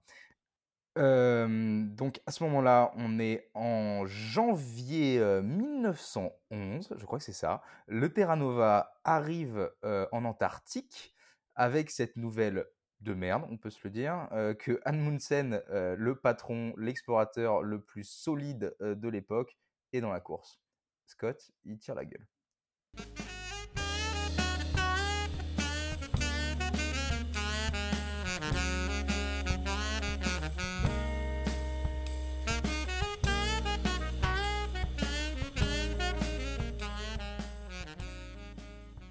[0.98, 7.62] donc à ce moment-là, on est en janvier 1911, je crois que c'est ça.
[7.86, 11.14] Le Terra Nova arrive en Antarctique
[11.54, 12.64] avec cette nouvelle
[13.00, 14.26] de merde, on peut se le dire,
[14.58, 19.58] que Amundsen, le patron, l'explorateur le plus solide de l'époque,
[19.92, 20.62] est dans la course.
[21.04, 22.26] Scott, il tire la gueule.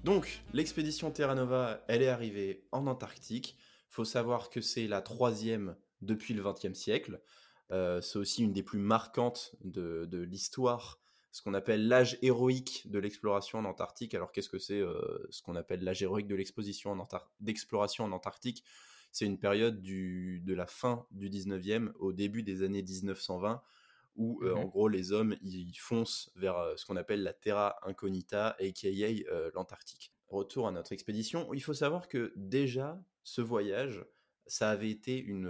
[0.06, 3.58] Donc, l'expédition Terra Nova, elle est arrivée en Antarctique.
[3.88, 7.20] faut savoir que c'est la troisième depuis le XXe siècle.
[7.72, 11.00] Euh, c'est aussi une des plus marquantes de, l'histoire,
[11.32, 14.14] ce qu'on appelle l'âge héroïque de l'exploration en Antarctique.
[14.14, 16.96] Alors, qu'est-ce que c'est euh, ce qu'on appelle l'âge héroïque de l'exposition
[17.40, 18.62] d'exploration en Antarctique?
[19.10, 23.60] C'est une période de la fin du 19e au début des années 1920
[24.16, 27.32] où euh, en mmh gros les hommes ils foncent vers euh, ce qu'on appelle la
[27.32, 30.12] Terra Incognita, aka euh, l'Antarctique.
[30.28, 34.04] Retour à notre expédition, il faut savoir que déjà ce voyage,
[34.46, 35.48] ça avait été une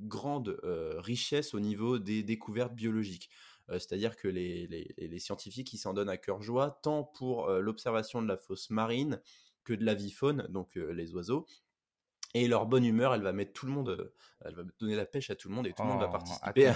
[0.00, 0.60] grande
[0.98, 3.30] richesse au niveau des découvertes biologiques.
[3.68, 8.26] C'est-à-dire que les, les, scientifiques ils s'en donnent à cœur joie, tant pour l'observation de
[8.26, 9.20] la fosse marine
[9.64, 11.46] que de la vie faune, donc les oiseaux,
[12.42, 14.14] et leur bonne humeur, elle va mettre tout le monde, euh,
[14.44, 16.12] elle va donner la pêche à tout le monde et tout le monde va oh,
[16.12, 16.66] participer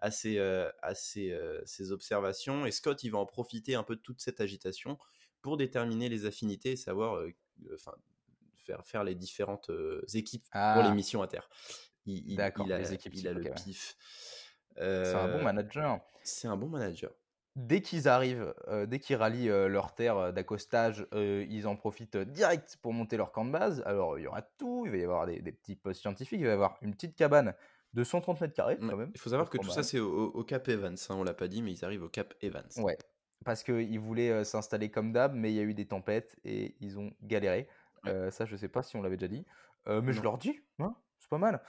[0.00, 2.66] à, ces, euh, euh, ces, observations.
[2.66, 4.98] Et Scott, il va en profiter un peu de toute cette agitation
[5.42, 7.22] pour déterminer les affinités et savoir,
[7.74, 7.92] enfin,
[8.56, 9.70] faire, faire les différentes
[10.14, 10.94] équipes pour les ah.
[10.94, 11.48] missions à terre.
[12.06, 13.96] Il, il, il a, les équipes, il a le pif.
[14.76, 16.00] c'est un bon manager.
[16.22, 17.12] C'est un bon manager
[17.56, 22.16] dès qu'ils arrivent, euh, dès qu'ils rallient euh, leur terre euh, d'accostage, ils en profitent
[22.16, 23.82] direct pour monter leur camp de base.
[23.86, 26.50] Alors, il y aura tout, il va y avoir des, petits postes scientifiques, il va
[26.50, 27.54] y avoir une petite cabane
[27.92, 29.10] de 130 mètres carrés quand même.
[29.14, 31.62] Il faut savoir que tout ça, c'est au, Cap Evans, hein, on l'a pas dit,
[31.62, 32.68] mais ils arrivent au Cap Evans.
[32.78, 32.96] Ouais,
[33.44, 36.98] parce qu'ils voulaient s'installer comme d'hab, mais il y a eu des tempêtes et ils
[36.98, 37.68] ont galéré.
[38.04, 39.44] ça, je sais pas si on l'avait déjà dit,
[39.86, 41.60] mais je leur dis, hein, c'est pas mal.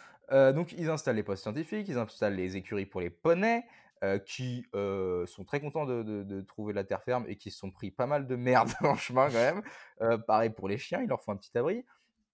[0.53, 3.65] donc, ils installent les postes scientifiques, ils installent les écuries pour les poneys,
[4.03, 7.69] euh, qui euh, sont très contents de, trouver la terre ferme et qui se sont
[7.69, 9.61] pris pas mal de merde en chemin quand même.
[10.01, 11.85] Euh, pareil pour les chiens, il leur faut un petit abri.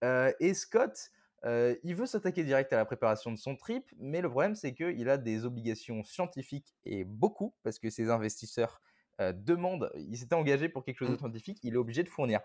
[0.02, 1.12] et Scott,
[1.44, 5.10] il veut s'attaquer direct à la préparation de son trip, mais le problème c'est qu'il
[5.10, 8.82] a des obligations scientifiques et beaucoup, parce que ses investisseurs
[9.20, 11.20] demandent, il s'était engagé pour quelque chose de mmh.
[11.20, 12.40] scientifique, il est obligé de fournir.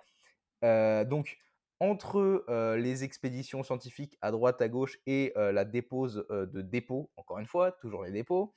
[0.62, 1.38] donc,
[1.78, 2.44] entre
[2.76, 7.70] les expéditions scientifiques à droite, à gauche et la dépose de dépôts, encore une fois,
[7.70, 8.52] toujours les dépôts,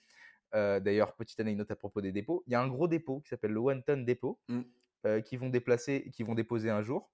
[0.56, 2.44] euh, d'ailleurs, petite anecdote à propos des dépôts.
[2.48, 4.62] Il y a un gros dépôt qui s'appelle le One Ton Dépôt, mmh.
[5.06, 7.12] euh, qui vont déplacer, qui vont déposer un jour,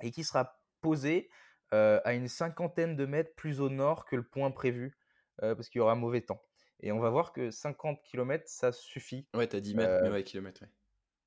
[0.00, 1.28] et qui sera posé
[1.74, 4.96] euh, à une cinquantaine de mètres plus au nord que le point prévu,
[5.40, 6.40] parce qu'il y aura mauvais temps.
[6.80, 9.26] Et on va voir que 50 km, ça suffit.
[9.34, 10.68] Ouais, t'as 10 mètres, mais ouais, kilomètres, ouais.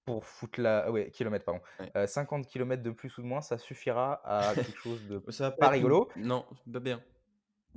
[0.06, 0.90] Pour foutre la.
[0.90, 1.62] Ouais, kilomètres, pardon.
[2.06, 5.68] 50 km de plus ou de moins, ça suffira à quelque chose de ça pas,
[5.68, 6.10] rigolo.
[6.16, 7.04] Non, pas bien.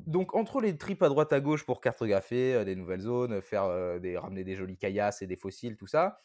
[0.07, 3.65] Donc, entre les tripes à droite à gauche pour cartographier euh, des nouvelles zones, faire
[3.65, 6.21] euh, des, ramener des jolies caillasses et des fossiles, tout ça,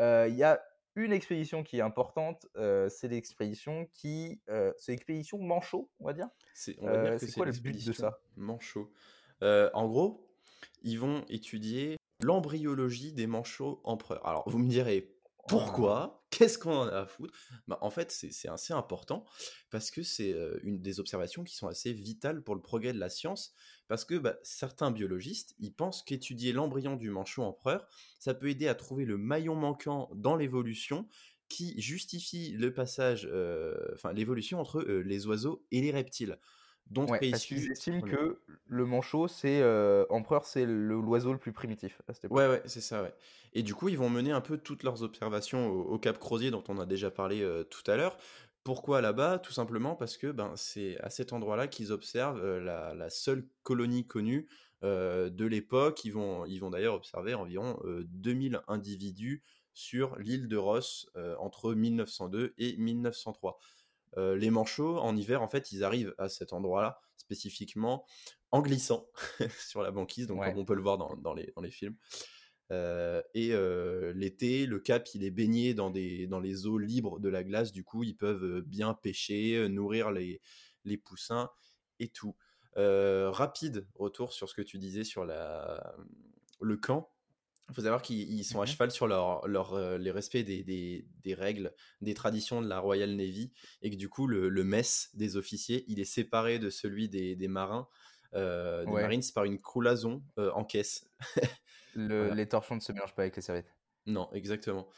[0.00, 0.60] euh, il y a
[0.96, 2.48] une expédition qui est importante,
[2.88, 4.40] c'est l'expédition qui,
[4.78, 6.26] c'est l'expédition Manchot, on va dire.
[6.54, 8.90] C'est quoi le but de ça Manchot.
[9.40, 10.28] en gros,
[10.82, 14.26] ils vont étudier l'embryologie des manchots empereurs.
[14.26, 15.14] Alors, vous me direz
[15.48, 16.24] pourquoi?
[16.30, 17.34] Qu'est-ce qu'on en a à foutre?
[17.66, 19.24] Bah, En fait, c'est assez important
[19.70, 23.08] parce que c'est une des observations qui sont assez vitales pour le progrès de la
[23.08, 23.54] science.
[23.88, 27.88] Parce que bah, certains biologistes, ils pensent qu'étudier l'embryon du manchot empereur,
[28.18, 31.08] ça peut aider à trouver le maillon manquant dans l'évolution
[31.48, 33.26] qui justifie le passage,
[33.94, 36.38] enfin l'évolution entre les oiseaux et les reptiles.
[36.90, 38.16] Dont Ouais, parce qu'ils estiment voilà.
[38.16, 42.36] que le manchot, c'est euh, empereur, c'est l'oiseau le plus primitif à cette époque.
[42.36, 43.14] Ouais, ouais, c'est ça, ouais.
[43.54, 46.50] Et du coup, ils vont mener un peu toutes leurs observations au, au Cap Crozier,
[46.50, 48.16] dont on a déjà parlé euh, tout à l'heure.
[48.64, 49.38] Pourquoi là-bas?
[49.38, 53.48] Tout simplement parce que ben, c'est à cet endroit-là qu'ils observent euh, la, la seule
[53.62, 54.46] colonie connue
[54.84, 56.04] euh, de l'époque.
[56.04, 61.08] Ils vont, ils vont d'ailleurs observer environ euh, 2000 individus sur l'île de Ross
[61.38, 63.60] entre 1902 et 1903.
[64.16, 68.06] Euh, les manchots, en hiver, en fait, ils arrivent à cet endroit-là, spécifiquement
[68.50, 69.06] en glissant
[69.58, 70.46] sur la banquise, donc Ouais.
[70.50, 71.96] comme on peut le voir dans, dans les, dans les films.
[72.70, 77.18] Euh, et euh, l'été, le cap, il est baigné dans, des, dans les eaux libres
[77.20, 77.72] de la glace.
[77.72, 80.40] Du coup, ils peuvent bien pêcher, nourrir les,
[80.84, 81.50] les poussins
[81.98, 82.36] et tout.
[82.76, 85.96] Rapide retour sur ce que tu disais sur la,
[86.60, 87.10] le camp.
[87.70, 90.64] Il faut savoir qu'ils ils sont à cheval sur leur, leur, euh, les respects des,
[90.64, 93.52] des, des règles, des traditions de la Royal Navy,
[93.82, 97.36] et que du coup, le, le mess des officiers, il est séparé de celui des,
[97.36, 97.88] des marins,
[98.34, 99.02] euh, des Ouais.
[99.02, 101.10] marines, par une croulason euh, en caisse.
[101.94, 102.34] Le- Voilà.
[102.36, 103.74] Les torchons ne se mélangent pas avec les serviettes.
[104.06, 104.88] Non, exactement.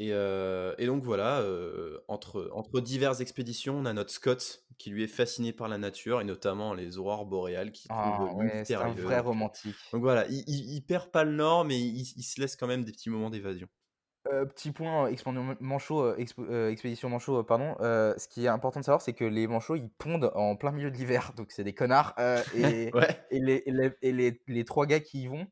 [0.00, 4.90] Et, euh, et donc voilà, euh, entre, entre diverses expéditions, on a notre Scott qui
[4.90, 8.62] lui est fasciné par la nature et notamment les aurores boréales qui Ah trouvent ouais,
[8.64, 9.74] c'est un vrai romantique.
[9.92, 12.68] Donc voilà, il, il, il perd pas le nord, mais il, il se laisse quand
[12.68, 13.66] même des petits moments d'évasion.
[14.32, 17.74] Euh, petit point, expédition manchot, expo- expédition manchot, pardon.
[17.80, 20.92] ce qui est important de savoir, c'est que les manchots, ils pondent en plein milieu
[20.92, 22.14] de l'hiver, donc c'est des connards.
[22.54, 23.20] et Ouais.
[23.30, 25.46] et, les, et les, et les- les trois gars qui y vont,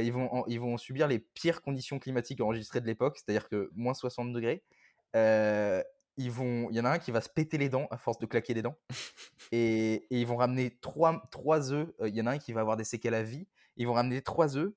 [0.00, 3.70] ils, vont en- ils vont subir les pires conditions climatiques enregistrées de l'époque, c'est-à-dire que
[3.74, 4.62] moins 60 degrés.
[5.16, 5.82] Euh,
[6.18, 8.18] ils vont, il y en a un qui va se péter les dents à force
[8.18, 8.76] de claquer des dents.
[9.52, 11.88] Et, et ils vont ramener trois, trois œufs.
[12.00, 13.46] euh, Il y en a un qui va avoir des séquelles à vie.
[13.76, 14.72] Ils vont ramener trois œufs.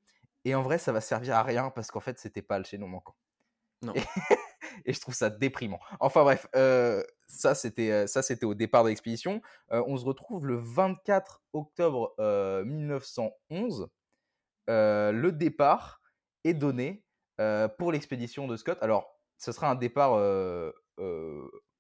[0.45, 2.87] Et en vrai, ça va servir à rien parce qu'en fait, c'était pas le chaînon
[2.87, 3.15] manquant.
[3.81, 3.93] Non.
[3.95, 4.01] Et,
[4.85, 5.79] et je trouve ça déprimant.
[5.99, 9.41] Enfin bref, euh, ça c'était euh, ça c'était au départ de l'expédition.
[9.71, 13.87] Euh, on se retrouve le 24 octobre euh, 1911.
[14.69, 16.01] Euh, le départ
[16.43, 17.03] est donné
[17.41, 18.77] euh, pour l'expédition de Scott.
[18.81, 20.71] Alors, ce sera un départ, euh,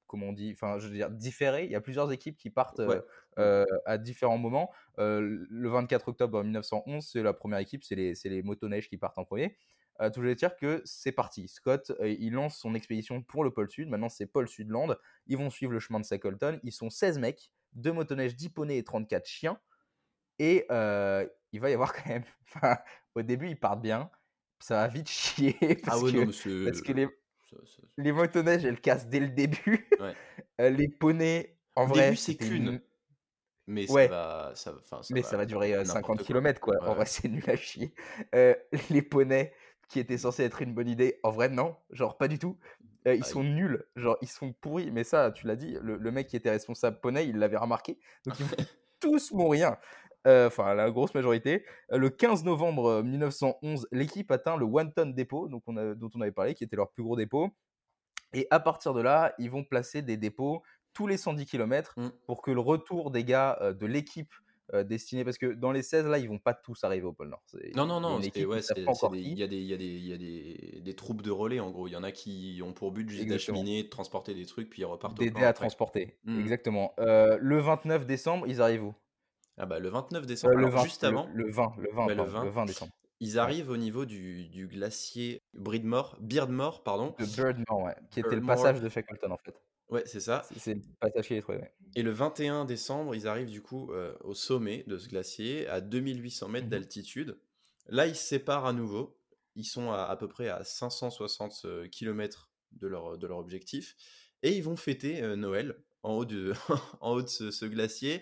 [0.07, 1.65] comment on dit, enfin, je veux dire, différé.
[1.65, 3.01] Il y a plusieurs équipes qui partent Ouais.
[3.39, 4.71] euh, à différents moments.
[4.99, 9.17] Euh, le 24 octobre 1911, c'est la première équipe, c'est les, les motoneiges qui partent
[9.17, 9.57] en premier.
[10.01, 11.47] Euh, tout je veux dire que c'est parti.
[11.47, 13.89] Scott, il lance son expédition pour le pôle Sud.
[13.89, 14.97] Maintenant, c'est Pôle Sudland.
[15.27, 16.59] Ils vont suivre le chemin de Shackleton.
[16.63, 19.57] Ils sont 16 mecs, 2 motoneiges, 10 poneys et 34 chiens.
[20.39, 22.23] Et euh, il va y avoir quand même.
[22.55, 22.77] Enfin,
[23.15, 24.09] au début, ils partent bien.
[24.59, 25.53] Ça va vite chier.
[25.85, 26.65] Parce Ah ouais, que, non, c'est.
[26.65, 27.05] parce que les,
[27.49, 29.87] ça- ça- les motoneiges, elles cassent dès le début.
[29.99, 30.13] Ouais.
[30.71, 32.05] Les poneys, en Au vrai.
[32.05, 32.67] début, c'est qu'une.
[32.67, 32.81] une-
[33.67, 34.03] Mais Ouais.
[34.03, 34.51] ça va.
[34.55, 36.25] Ça, enfin, ça Mais va ça va durer euh, n'importe 50 quoi.
[36.25, 36.75] km, quoi.
[36.81, 37.93] Ouais, En vrai, c'est nul à chier.
[38.35, 38.55] Euh,
[38.89, 39.51] les poneys,
[39.89, 41.75] qui étaient censés être une bonne idée, en vrai, non.
[41.89, 42.57] Genre, pas du tout.
[43.07, 43.83] Euh, ils Ah, sont nuls.
[43.95, 44.91] Genre, ils sont pourris.
[44.91, 47.99] Mais ça, tu l'as dit, le, le mec qui était responsable poney, il l'avait remarqué.
[48.25, 48.55] Donc, ils vont
[48.99, 49.75] tous mourir.
[50.27, 51.63] Euh, Enfin, la grosse majorité.
[51.91, 55.93] Euh, le 15 novembre euh, 1911, l'équipe atteint le One Ton Depot, donc on a-
[55.95, 57.49] dont on avait parlé, qui était leur plus gros dépôt.
[58.33, 60.61] Et à partir de là, ils vont placer des dépôts
[60.93, 62.09] tous les 110 km Mm.
[62.25, 64.33] pour que le retour des gars euh, de l'équipe
[64.73, 67.29] euh, destinée, parce que dans les 16 là, ils vont pas tous arriver au pôle
[67.29, 67.43] Nord.
[67.75, 68.61] Non, non, il non, ouais,
[69.13, 71.69] il y a des, y a des, y a des, des troupes de relais en
[71.69, 71.87] gros.
[71.87, 74.81] Il y en a qui ont pour but juste d'acheminer, de transporter des trucs, puis
[74.81, 75.53] ils repartent D'aider à après.
[75.65, 76.17] transporter.
[76.23, 76.39] Mm.
[76.39, 76.93] Exactement.
[76.99, 78.95] Euh, le 29 décembre, ils arrivent où?
[79.57, 82.05] Ah bah le 29 Euh, décembre, le, alors 20, juste avant, le, 20, le 20,
[82.05, 82.43] Ouais, le pardon, 20.
[82.45, 82.91] le 20 décembre.
[83.21, 87.15] ils arrivent au niveau du, du glacier Breedmore, Beardmore, pardon.
[87.19, 89.55] De Birdmore, ouais, qui était le passage de Shackleton en fait.
[89.89, 90.43] Ouais, c'est ça.
[90.57, 91.59] C'est le passage qui est trouvé.
[91.59, 91.73] Ouais.
[91.95, 95.79] Et le 21 décembre, ils arrivent du coup euh, au sommet de ce glacier, à
[95.79, 96.71] 2800 mètres Mhm.
[96.71, 97.39] d'altitude.
[97.87, 99.15] Là, ils se séparent à nouveau.
[99.55, 103.95] Ils sont à, à peu près à 560 km de leur, de leur objectif.
[104.43, 106.53] Et ils vont fêter euh, Noël en haut de,
[106.99, 108.21] en haut de ce, ce glacier.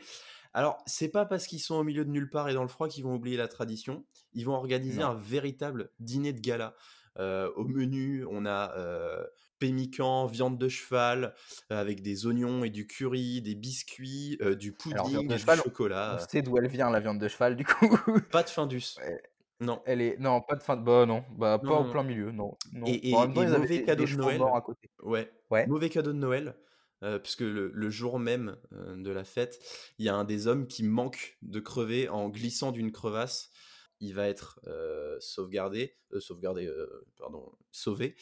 [0.54, 2.88] Alors, c'est pas parce qu'ils sont au milieu de nulle part et dans le froid
[2.88, 4.06] qu'ils vont oublier la tradition.
[4.34, 5.08] Ils vont organiser Non.
[5.08, 6.76] un véritable dîner de gala.
[7.20, 9.24] Euh, au menu, on a euh,
[9.60, 11.34] pémican, viande de cheval,
[11.72, 15.60] euh, avec des oignons et du curry, des biscuits, euh, du Alors, pudding, du cheval,
[15.60, 16.18] On chocolat.
[16.30, 17.97] sait d'où elle vient la viande de cheval du coup.
[18.32, 18.95] Pas de Findus.
[18.99, 19.22] Ouais.
[19.60, 19.82] Non.
[19.86, 22.04] Elle est non pas de fin de bah non bah Non, pas non, au plein
[22.04, 22.86] milieu non non.
[22.88, 24.41] Et, Bon, et- et mauvais des, cadeau de Noël.
[24.54, 24.89] à côté.
[25.04, 25.32] Ouais.
[25.51, 25.68] Ouais.
[25.68, 26.56] Mauvais cadeau de Noël.
[27.04, 29.60] Euh, puisque le, le jour même euh, de la fête,
[29.99, 33.51] il y a un des hommes qui manque de crever en glissant d'une crevasse.
[33.99, 36.70] Il va être euh, sauvegardé, sauvegardé,
[37.18, 38.16] pardon, sauvé.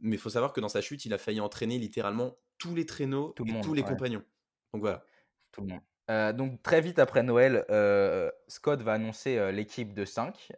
[0.00, 2.86] Mais il faut savoir que dans sa chute, il a failli entraîner littéralement tous les
[2.86, 3.88] traîneaux Tout le et monde, tous les ouais.
[3.88, 4.24] compagnons.
[4.72, 5.04] Donc voilà.
[5.52, 5.80] Tout le monde.
[6.08, 10.52] Euh, donc très vite après Noël, euh, Scott va annoncer euh, l'équipe de 5,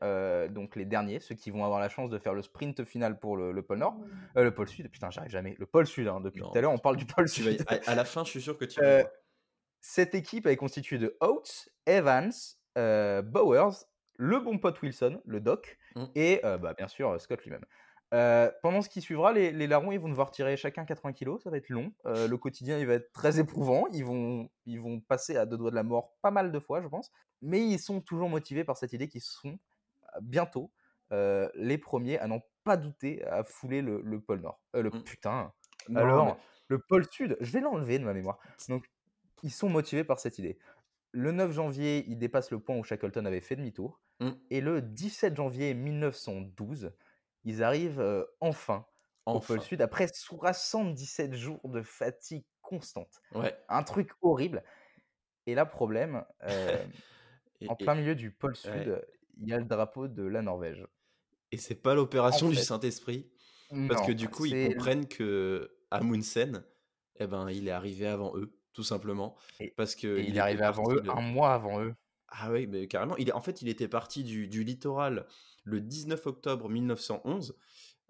[0.50, 3.36] donc les derniers, ceux qui vont avoir la chance de faire le sprint final pour
[3.36, 3.96] le, le pôle Nord,
[4.36, 4.90] Euh, le pôle Sud.
[4.90, 5.56] Putain, j'arrive jamais.
[5.58, 6.06] Le pôle Sud.
[6.08, 7.64] hein, depuis Non, tout à l'heure, on parle du pôle Tu vas y- Sud.
[7.68, 9.10] à, à la fin, je suis sûr que tu Euh, vas.
[9.80, 12.32] Cette équipe est constituée de Oates, Evans,
[12.76, 13.84] euh, Bowers,
[14.16, 16.04] le bon pote Wilson, le doc, Mm.
[16.14, 17.64] et euh, bah, bien sûr Scott lui-même.
[18.14, 21.42] Euh, pendant ce qui suivra, les, les larrons ils vont devoir tirer chacun 80 kilos,
[21.42, 21.92] ça va être long.
[22.06, 23.86] Euh, le quotidien il va être très éprouvant.
[23.92, 26.80] Ils vont, ils vont passer à deux doigts de la mort pas mal de fois,
[26.80, 27.10] je pense.
[27.42, 29.58] Mais ils sont toujours motivés par cette idée qu'ils seront
[30.16, 30.70] euh, bientôt
[31.12, 34.60] euh, les premiers à n'en pas douter à fouler le, le pôle Nord.
[34.74, 35.02] Le Mm.
[35.04, 35.52] putain.
[35.88, 36.34] Non, Alors, mais-
[36.68, 38.38] le pôle Sud, je vais l'enlever de ma mémoire.
[38.68, 38.90] Donc,
[39.42, 40.58] ils sont motivés par cette idée.
[41.12, 44.00] Le 9 janvier, ils dépassent le point où Shackleton avait fait demi-tour.
[44.20, 44.30] Mm.
[44.50, 46.92] Et le 17 janvier 1912,
[47.48, 48.86] ils arrivent euh, enfin,
[49.26, 49.54] au Enfin.
[49.54, 53.20] pôle Sud après 77 jours de fatigue constante.
[53.34, 53.56] Ouais.
[53.68, 54.62] Un truc horrible.
[55.46, 56.76] Et là, problème, euh,
[57.60, 58.56] Et, en et- plein milieu du pôle ouais.
[58.56, 59.02] Sud,
[59.40, 60.86] il y a le drapeau de la Norvège.
[61.50, 62.56] et c'est pas l'opération En du.
[62.56, 63.30] Saint-Esprit?
[63.88, 66.64] Parce que du coup, ils comprennent que Amundsen,
[67.16, 69.36] eh ben, il est arrivé avant eux, tout simplement.
[69.60, 71.94] Et- Parce que il il est arrivé avant eux, de- un mois avant eux.
[72.28, 73.16] Ah oui, mais carrément.
[73.16, 75.26] Il est, en fait, il était parti du, du littoral
[75.64, 77.56] le 19 octobre 1911,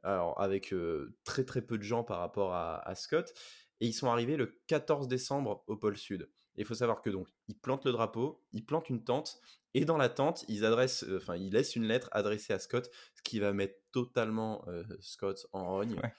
[0.03, 3.33] alors avec euh, très très peu de gens par rapport à, à Scott,
[3.81, 6.29] et ils sont arrivés le 14 décembre au pôle Sud.
[6.57, 9.41] Et il faut savoir que donc ils plantent le drapeau, ils plantent une tente,
[9.75, 12.91] et dans la tente, ils adressent, euh, enfin ils laissent une lettre adressée à Scott,
[13.14, 15.95] ce qui va mettre totalement euh, Scott en rogne.
[16.03, 16.12] Ouais.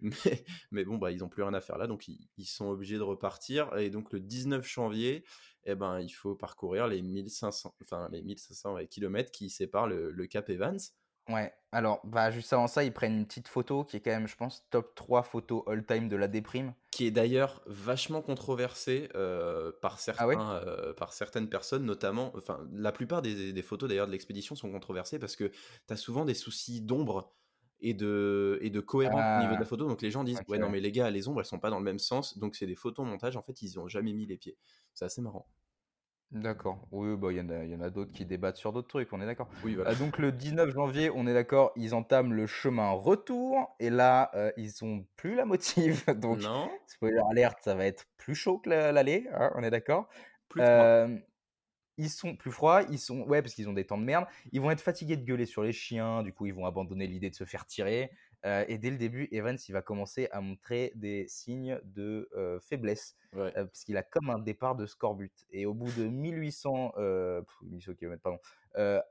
[0.00, 2.68] Mais, mais bon, bah ils ont plus rien à faire là, donc ils, ils sont
[2.68, 3.76] obligés de repartir.
[3.76, 5.24] Et donc le 19 janvier,
[5.64, 10.26] eh ben, il faut parcourir les 1500, enfin, les 1500 km qui séparent le, le
[10.26, 10.78] Cap Evans.
[11.28, 14.26] Ouais, alors, bah, juste avant ça, ils prennent une petite photo qui est quand même,
[14.28, 16.74] je pense, top 3 photos all-time de la déprime.
[16.92, 20.38] qui est d'ailleurs vachement controversé euh, par, certains, Ah ouais?
[20.66, 24.70] euh, par certaines personnes, notamment, enfin, la plupart des, des photos d'ailleurs de l'expédition sont
[24.72, 27.34] controversées parce que tu as souvent des soucis d'ombre
[27.80, 29.60] et de, et de cohérence au niveau de Ah.
[29.60, 29.86] la photo.
[29.88, 31.78] Donc les gens disent, ouais, non, mais les gars, les ombres, elles sont pas dans
[31.78, 34.24] le même sens, donc c'est des photos montage, en fait, ils y ont jamais mis
[34.26, 34.56] les pieds.
[34.94, 35.46] C'est assez marrant.
[36.32, 36.86] D'accord.
[36.90, 38.88] Oui, bah, il y en a, il y en a d'autres qui débattent sur d'autres
[38.88, 39.48] trucs, on est d'accord.
[39.64, 39.90] Oui, voilà.
[39.90, 43.76] Euh, donc, le 19 janvier, on est d'accord, ils entament le chemin retour.
[43.78, 46.04] Et là, euh, ils ont plus la motive.
[46.20, 49.70] Donc, non, spoiler alerte, ça va être plus chaud que la- l'aller, hein, on est
[49.70, 50.08] d'accord.
[50.48, 50.74] plus froid.
[50.74, 51.16] Euh,
[51.98, 54.26] ils sont plus froids, ils sont ouais parce qu'ils ont des temps de merde.
[54.52, 57.30] Ils vont être fatigués de gueuler sur les chiens, du coup ils vont abandonner l'idée
[57.30, 58.10] de se faire tirer.
[58.46, 62.60] Euh, et dès le début, Evans il va commencer à montrer des signes de euh,
[62.60, 63.52] faiblesse Ouais.
[63.58, 65.44] euh, parce qu'il a comme un départ de scorbut.
[65.50, 68.38] Et au bout de 1800, euh, pff, 1800 km pardon,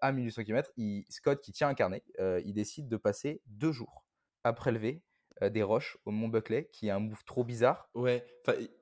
[0.02, 4.06] à 1800 km, il, Scott qui tient un carnet, il décide de passer deux jours
[4.44, 5.02] à prélever
[5.42, 7.90] des roches au Mont Buckley, qui est un move trop bizarre.
[7.96, 8.26] Ouais,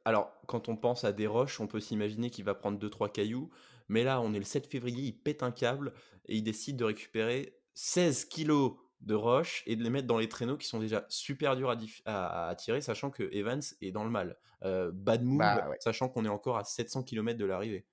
[0.05, 3.49] alors quand on pense à des roches, on peut s'imaginer qu'il va prendre 2-3 cailloux,
[3.87, 5.93] mais là on est le 7 février, il pète un câble
[6.27, 8.73] et il décide de récupérer 16 kilos
[9.05, 11.75] de roches et de les mettre dans les traîneaux qui sont déjà super durs à,
[11.75, 14.37] dif- à- à tirer, sachant que Evans est dans le mal.
[14.63, 15.77] Euh, bad move, Bah ouais.
[15.79, 17.85] sachant qu'on est encore à 700 km de l'arrivée.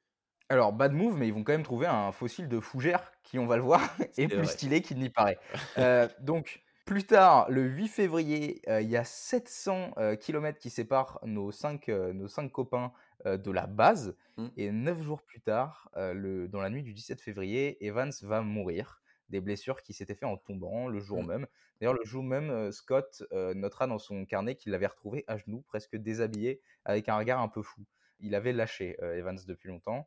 [0.48, 3.46] Alors, bad move, mais ils vont quand même trouver un fossile de fougère qui, on
[3.46, 3.80] va le voir,
[4.18, 4.46] est plus vrai.
[4.46, 5.38] stylé qu'il n'y paraît.
[5.78, 11.20] Euh, donc, plus tard, le 8 février, euh, il y a 700 km qui séparent
[11.24, 12.92] nos 5 nos cinq copains
[13.24, 14.16] de la base.
[14.38, 14.46] Mm.
[14.56, 18.99] Et 9 jours plus tard, le, dans la nuit du 17 février, Evans va mourir
[19.30, 21.26] des blessures qui s'étaient fait en tombant le jour Mm.
[21.26, 21.46] même.
[21.80, 25.38] D'ailleurs, le jour même, euh, Scott euh, notera dans son carnet qu'il l'avait retrouvé à
[25.38, 27.82] genoux, presque déshabillé, avec un regard un peu fou.
[28.20, 30.06] Il avait lâché euh, Evans depuis longtemps.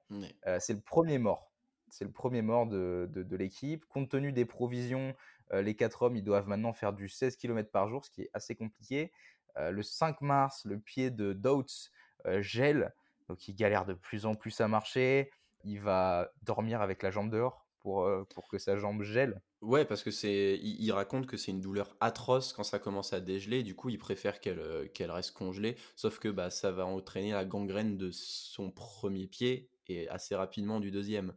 [0.59, 1.51] C'est le premier mort.
[1.89, 3.85] C'est le premier mort de, de- de l'équipe.
[3.85, 5.15] Compte tenu des provisions,
[5.51, 8.29] les quatre hommes, ils doivent maintenant faire du 16 km par jour, ce qui est
[8.33, 9.11] assez compliqué.
[9.59, 11.91] Le 5 mars, le pied de Doutz
[12.25, 12.91] euh, gèle,
[13.29, 15.29] donc il galère de plus en plus à marcher.
[15.63, 19.41] Il va dormir avec la jambe dehors pour, euh, pour que sa jambe gèle.
[19.61, 23.13] Ouais, parce que c'est, il, il raconte que c'est une douleur atroce quand ça commence
[23.13, 23.63] à dégeler.
[23.63, 25.77] Du coup, il préfère qu'elle euh, qu'elle reste congelée.
[25.95, 30.79] Sauf que bah, ça va entraîner la gangrène de son premier pied et assez rapidement
[30.81, 31.33] du deuxième.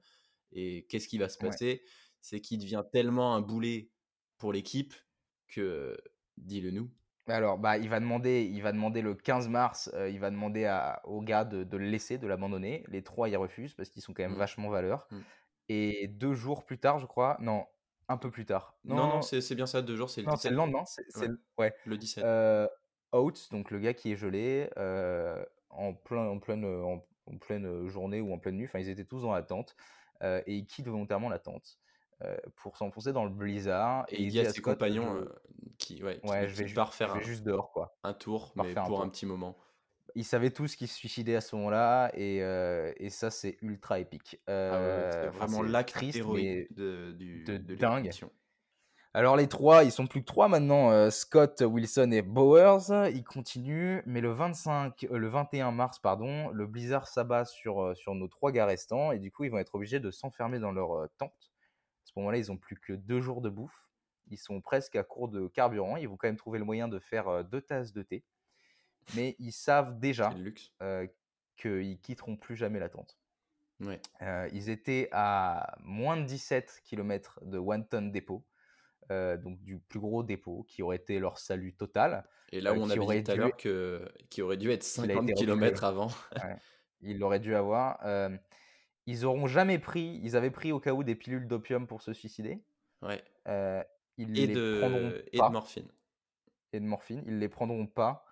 [0.52, 1.48] Et qu'est-ce qui va se Ouais.
[1.50, 1.84] passer?
[2.20, 3.92] C'est qu'il devient tellement un boulet
[4.38, 4.94] pour l'équipe
[5.48, 5.96] que,
[6.38, 6.90] dis-le nous.
[7.28, 10.64] Alors, bah, il va demander, il va demander le 15 mars, euh, il va demander
[10.64, 12.84] à, au gars de, de le laisser, de l'abandonner.
[12.88, 14.36] Les trois, ils refusent parce qu'ils sont quand même Mm.
[14.36, 15.08] vachement valeurs.
[15.10, 15.22] Mm.
[15.68, 17.66] Et deux jours plus tard, je crois, non,
[18.08, 18.78] un peu plus tard.
[18.84, 20.50] Non, non, c'est c'est bien ça, deux jours, c'est le non, c'est 17.
[20.52, 20.84] le lendemain.
[20.86, 21.28] C'est, Ouais.
[21.28, 21.74] le- ouais.
[21.86, 22.24] Le 17.
[22.24, 22.68] Euh,
[23.12, 27.88] Oates, donc le gars qui est gelé, euh, en, plein, en, pleine, en, en pleine
[27.88, 29.74] journée ou en pleine nuit, enfin, ils étaient tous dans la tente,
[30.22, 31.78] euh, et il quitte volontairement la tente
[32.22, 34.06] euh, pour s'enfoncer dans le blizzard.
[34.08, 35.34] et il dit à ses compagnons euh,
[35.78, 37.96] qui, ouais, qui, ouais, je vais, ju- part je vais un, juste dehors, quoi.
[38.04, 39.12] un tour, mais un pour un tour.
[39.12, 39.56] petit moment.
[40.14, 43.98] Ils savaient tous qu'ils se suicidaient à ce moment-là, et, euh, et ça, c'est ultra
[43.98, 44.40] épique.
[44.46, 45.62] Ah ouais, Euh, c'est vraiment
[46.16, 48.10] héroïque mais de, du, de de dingue.
[49.14, 53.10] Alors les trois, ils sont plus que trois maintenant, euh, Scott, Wilson et Bowers.
[53.14, 58.14] Ils continuent, mais le 25, euh, le 21 mars, pardon, le blizzard s'abat sur, sur
[58.14, 61.08] nos trois gars restants et du coup ils vont être obligés de s'enfermer dans leur
[61.16, 61.50] tente.
[62.04, 63.88] À ce moment-là, ils ont plus que deux jours de bouffe.
[64.28, 65.96] Ils sont presque à court de carburant.
[65.96, 68.22] Ils vont quand même trouver le moyen de faire deux tasses de thé,
[69.14, 70.34] mais ils savent déjà
[70.82, 71.06] euh,
[71.56, 73.18] qu'ils quitteront plus jamais la tente.
[73.80, 74.00] Ouais.
[74.22, 78.44] Euh, ils étaient à moins de 17 km de Wanton Depot,
[79.10, 82.26] euh, donc du plus gros dépôt, qui aurait été leur salut total.
[82.52, 84.82] Et là où on avait dit tout à dû- l'heure que qui aurait dû être
[84.82, 86.08] Qu'il a 50 été km avant.
[87.02, 88.00] Ils l'auraient dû avoir.
[89.08, 92.12] Ils auront jamais pris, ils avaient pris au cas où des pilules d'opium pour se
[92.12, 92.64] suicider.
[93.02, 93.22] Ouais.
[94.16, 95.48] Ils Et les prendront de et pas.
[95.48, 95.88] de morphine.
[96.72, 97.22] et de morphine.
[97.26, 98.24] Ils les prendront pas.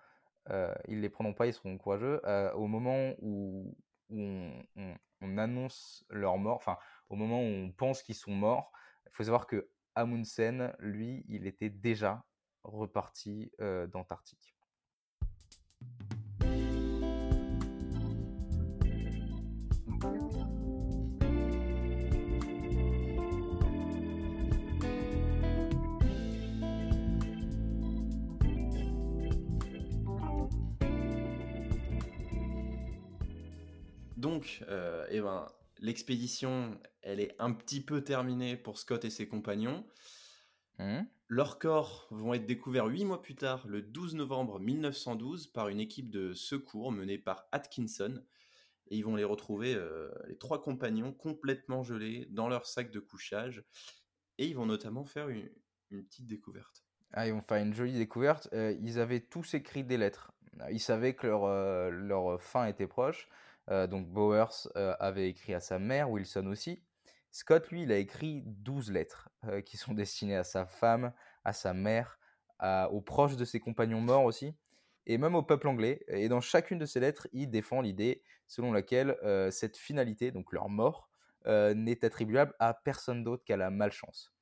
[0.49, 1.47] Euh, ils les prendront pas.
[1.47, 2.21] Ils seront courageux.
[2.25, 3.75] Euh, au moment où,
[4.09, 6.77] on annonce leur mort, enfin
[7.09, 8.71] au moment où on pense qu'ils sont morts,
[9.07, 12.23] il faut savoir que Amundsen, lui, il était déjà
[12.63, 14.55] reparti euh, d'Antarctique.
[34.35, 35.47] Donc, euh, eh ben,
[35.79, 39.85] l'expédition, elle est un petit peu terminée pour Scott et ses compagnons.
[40.77, 45.69] Hmm Leurs corps vont être découverts huit mois plus tard, le 12 novembre 1912, par
[45.69, 48.21] une équipe de secours menée par Atkinson.
[48.89, 52.99] Et ils vont les retrouver, euh, les trois compagnons, complètement gelés dans leur sac de
[52.99, 53.63] couchage.
[54.37, 55.49] Et ils vont notamment faire une,
[55.91, 56.83] une petite découverte.
[57.13, 58.49] Ah, ils vont faire une jolie découverte.
[58.51, 60.33] Euh, ils avaient tous écrit des lettres.
[60.71, 63.29] Ils savaient que leur, euh, leur fin était proche.
[63.71, 66.83] Euh, donc Bowers euh, avait écrit à sa mère, Wilson aussi.
[67.31, 71.13] Scott, lui, il a écrit 12 lettres euh, qui sont destinées à sa femme,
[71.43, 72.19] à sa mère,
[72.89, 74.55] aux proches de ses compagnons morts aussi,
[75.05, 76.03] et même au peuple anglais.
[76.07, 79.17] Et dans chacune de ces lettres, il défend l'idée selon laquelle
[79.51, 81.09] cette finalité, donc leur mort,
[81.45, 84.33] n'est attribuable à personne d'autre qu'à la malchance.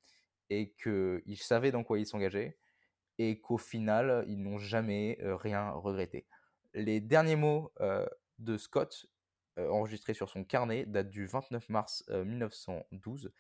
[0.52, 2.56] Et qu'ils savaient dans quoi ils s'engageaient,
[3.18, 6.28] et qu'au final, ils n'ont jamais rien regretté.
[6.76, 7.74] Les derniers mots
[8.38, 9.08] de Scott,
[9.58, 13.32] euh, enregistrés sur son carnet, datent du 29 mars euh, 1912.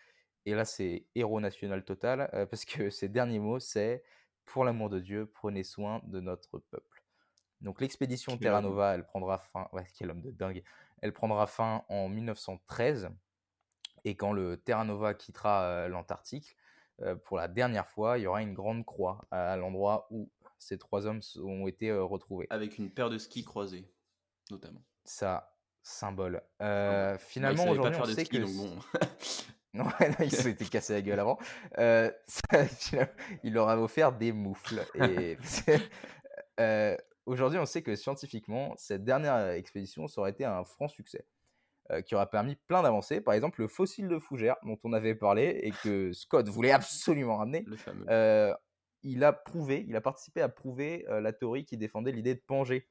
[0.45, 4.03] Et là, c'est héros national total, euh, parce que ces derniers mots, c'est
[4.45, 7.03] Pour l'amour de Dieu, prenez soin de notre peuple.
[7.61, 8.61] Donc l'expédition Terra.
[8.61, 9.69] Nova, elle prendra fin.
[9.71, 10.63] Ouais, quel homme de dingue.
[11.01, 13.09] Elle prendra fin en 1913.
[14.05, 16.57] Et quand le Terra Nova quittera euh, l'Antarctique,
[17.01, 20.77] euh, pour la dernière fois, il y aura une grande croix à, l'endroit où ces
[20.77, 22.47] trois hommes ont été euh, retrouvés.
[22.49, 23.89] Avec une paire de skis croisés,
[24.51, 24.83] notamment.
[25.05, 25.52] Ça,
[25.83, 26.41] symbole.
[26.61, 27.19] Euh, bon.
[27.19, 28.57] finalement, aujourd'hui, on sait ski, que.
[28.57, 28.79] bon.
[29.73, 31.39] Non, non, cassés la gueule avant.
[31.79, 32.65] Euh, ça,
[33.43, 34.85] il leur avait offert des moufles.
[34.95, 35.37] Et
[36.59, 41.25] euh, aujourd'hui, on sait que scientifiquement, cette dernière expédition, ça aurait été un franc succès.
[41.91, 43.19] euh, qui aura permis plein d'avancées.
[43.19, 47.37] Par exemple, le fossile de fougère dont on avait parlé et que Scott voulait absolument
[47.37, 47.65] ramener.
[47.65, 48.05] Le fameux.
[49.01, 52.87] il a prouvé, il a participé à prouver la théorie qui défendait l'idée de Pangée,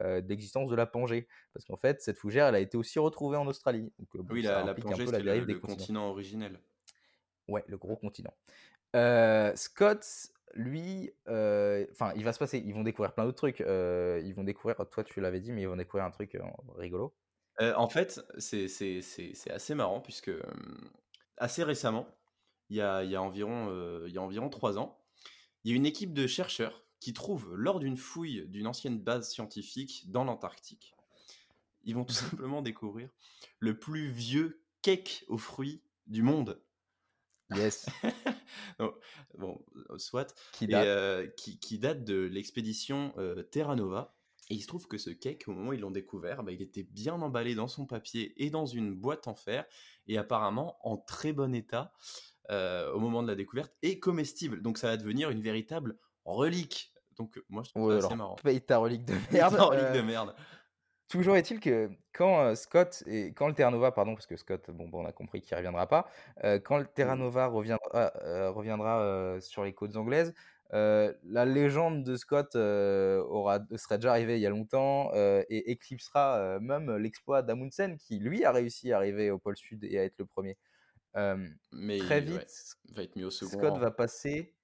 [0.00, 1.26] euh, de l'existence de la Pangée.
[1.52, 3.92] Parce qu'en fait, cette fougère, elle a été aussi retrouvée en Australie.
[3.98, 5.76] Donc, euh, bon, oui, la, la c'était dérive le, des le continents.
[5.78, 6.60] continent originel.
[7.48, 8.34] Ouais, le gros continent.
[8.94, 10.04] Euh, Scott,
[10.54, 13.60] lui, euh, enfin, il va se passer, ils vont découvrir plein d'autres trucs.
[13.60, 16.36] euh, ils vont découvrir, toi tu l'avais dit, mais ils vont découvrir un truc
[16.76, 17.14] rigolo.
[17.60, 20.30] En fait, c'est c'est- c'est- c'est assez marrant puisque
[21.36, 22.06] assez récemment,
[22.70, 24.98] il y a, il y a environ, il y a environ trois ans,
[25.64, 29.30] il y a une équipe de chercheurs qui trouve lors d'une fouille d'une ancienne base
[29.30, 30.94] scientifique dans l'Antarctique,
[31.84, 33.10] ils vont tout simplement découvrir
[33.60, 36.60] le plus vieux cake aux fruits du monde.
[37.54, 37.86] Yes,
[38.78, 38.94] bon,
[39.38, 40.34] bon, euh, soit.
[40.52, 40.86] qui et, date.
[40.86, 44.14] euh, qui, qui date de l'expédition euh, Terra Nova.
[44.50, 46.62] Et il se trouve que ce cake, au moment où ils l'ont découvert, bah, il
[46.62, 49.66] était bien emballé dans son papier et dans une boîte en fer,
[50.06, 51.92] et apparemment en très bon état
[52.50, 54.62] euh, au moment de la découverte, et comestible.
[54.62, 55.98] Donc ça va devenir une véritable
[56.34, 56.92] relique.
[57.16, 58.36] Donc moi je trouve Ouais, ça assez marrant.
[58.36, 59.54] paye ta relique de merde.
[59.54, 60.34] relique euh, de merde.
[61.08, 64.70] Toujours est-il que quand euh, Scott et quand le Terra Nova, pardon, parce que Scott,
[64.70, 66.06] bon, bon, on a compris qu'il reviendra pas,
[66.44, 67.22] euh, quand le Terra Mhm.
[67.22, 70.34] Nova reviendra, euh, reviendra euh, sur les côtes anglaises,
[70.74, 75.42] euh, la légende de Scott euh, aura, serait déjà arrivée il y a longtemps euh,
[75.48, 79.82] et éclipsera euh, même l'exploit d'Amundsen qui lui a réussi à arriver au pôle Sud
[79.84, 80.58] et à être le premier.
[81.16, 83.78] Euh, Mais très ouais, vite, va être mis au second Scott rang.
[83.78, 84.54] va passer,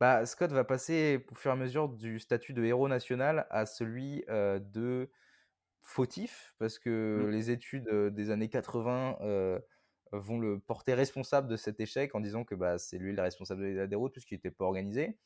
[0.00, 3.66] bah, Scott va passer au fur et à mesure du statut de héros national à
[3.66, 5.10] celui euh, de
[5.82, 7.30] fautif, parce que Mm.
[7.30, 9.58] les études des années 80 euh,
[10.12, 13.62] vont le porter responsable de cet échec en disant que bah, c'est lui le responsable
[13.62, 15.18] de la déroute puisqu'il n'était pas organisé.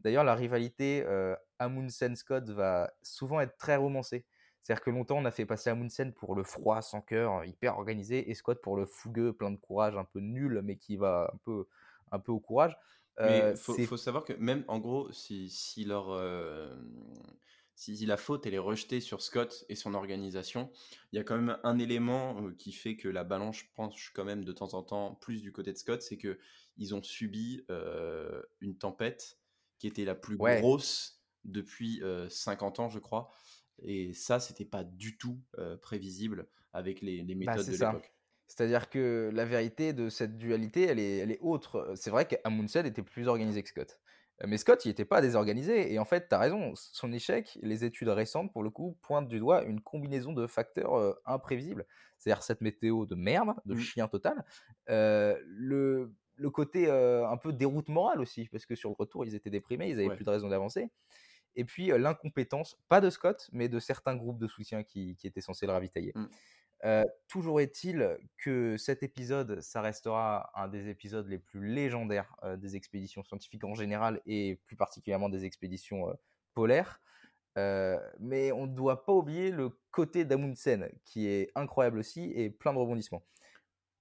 [0.00, 4.26] D'ailleurs, la rivalité euh, Amundsen-Scott va souvent être très romancée.
[4.62, 8.30] C'est-à-dire que longtemps, on a fait passer Amundsen pour le froid, sans cœur, hyper organisé,
[8.30, 11.36] et Scott pour le fougueux, plein de courage, un peu nul, mais qui va un
[11.44, 11.66] peu,
[12.12, 12.76] un peu au courage.
[13.20, 16.10] Mais il faut, faut, savoir que même, en gros, si, si leur,
[17.82, 20.70] si la faute elle est rejetée sur Scott et son organisation,
[21.12, 24.24] il y a quand même un élément euh, qui fait que la balance penche quand
[24.24, 26.38] même de temps en temps plus du côté de Scott, c'est que
[26.76, 29.38] ils ont subi euh, une tempête
[29.78, 33.30] qui était la plus grosse depuis 50 euh, ans, je crois.
[33.82, 35.40] Et ça, c'était pas du tout
[35.82, 38.14] prévisible avec les, bah, méthodes de l'époque.
[38.54, 41.92] C'est-à-dire que la vérité de cette dualité, elle est, elle est autre.
[41.94, 43.98] C'est vrai qu'Amundsen était plus organisé que Scott.
[44.46, 45.90] Mais Scott, il n'était pas désorganisé.
[45.90, 49.28] Et en fait, tu as raison, son échec, les études récentes, pour le coup, pointent
[49.28, 51.86] du doigt une combinaison de facteurs imprévisibles.
[52.18, 53.78] C'est-à-dire cette météo de merde, de mmh.
[53.78, 54.44] chien total.
[54.86, 59.48] le, le, côté un peu déroute morale aussi, parce que sur le retour, ils étaient
[59.48, 60.90] déprimés, ils n'avaient plus de raison d'avancer.
[61.56, 65.40] Et puis l'incompétence, pas de Scott, mais de certains groupes de soutien qui, qui étaient
[65.40, 66.12] censés le ravitailler.
[67.28, 73.22] Toujours est-il que cet épisode, ça restera un des épisodes les plus légendaires des expéditions
[73.22, 76.06] scientifiques en général et plus particulièrement des expéditions
[76.54, 77.00] polaires.
[77.56, 82.72] mais on ne doit pas oublier le côté d'Amundsen qui est incroyable aussi et plein
[82.72, 83.22] de rebondissements.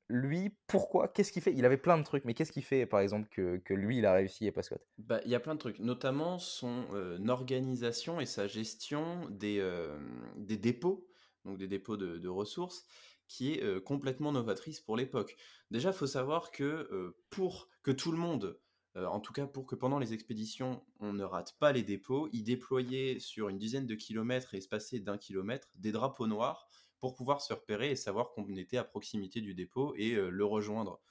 [0.10, 1.08] Lui, pourquoi?
[1.08, 1.54] Qu'est-ce qu'il fait?
[1.54, 4.12] Il avait plein de trucs, mais qu'est-ce qu'il fait, par exemple, que, lui, il a
[4.12, 4.82] réussi et pas Scott?
[4.98, 6.86] Bah, Il y a plein de trucs, notamment son
[7.30, 11.08] organisation et sa gestion des dépôts
[11.46, 12.86] donc des dépôts de, ressources,
[13.28, 15.38] qui est euh, complètement novatrice pour l'époque.
[15.70, 18.60] Déjà, il faut savoir que euh, pour que tout le monde,
[18.98, 22.30] euh, en tout cas pour que pendant les expéditions, on ne rate pas les dépôts,
[22.34, 26.68] ils déployaient sur une dizaine de kilomètres espacés d'un kilomètre des drapeaux noirs
[27.00, 31.02] pour pouvoir se repérer et savoir qu'on était à proximité du dépôt et le rejoindre.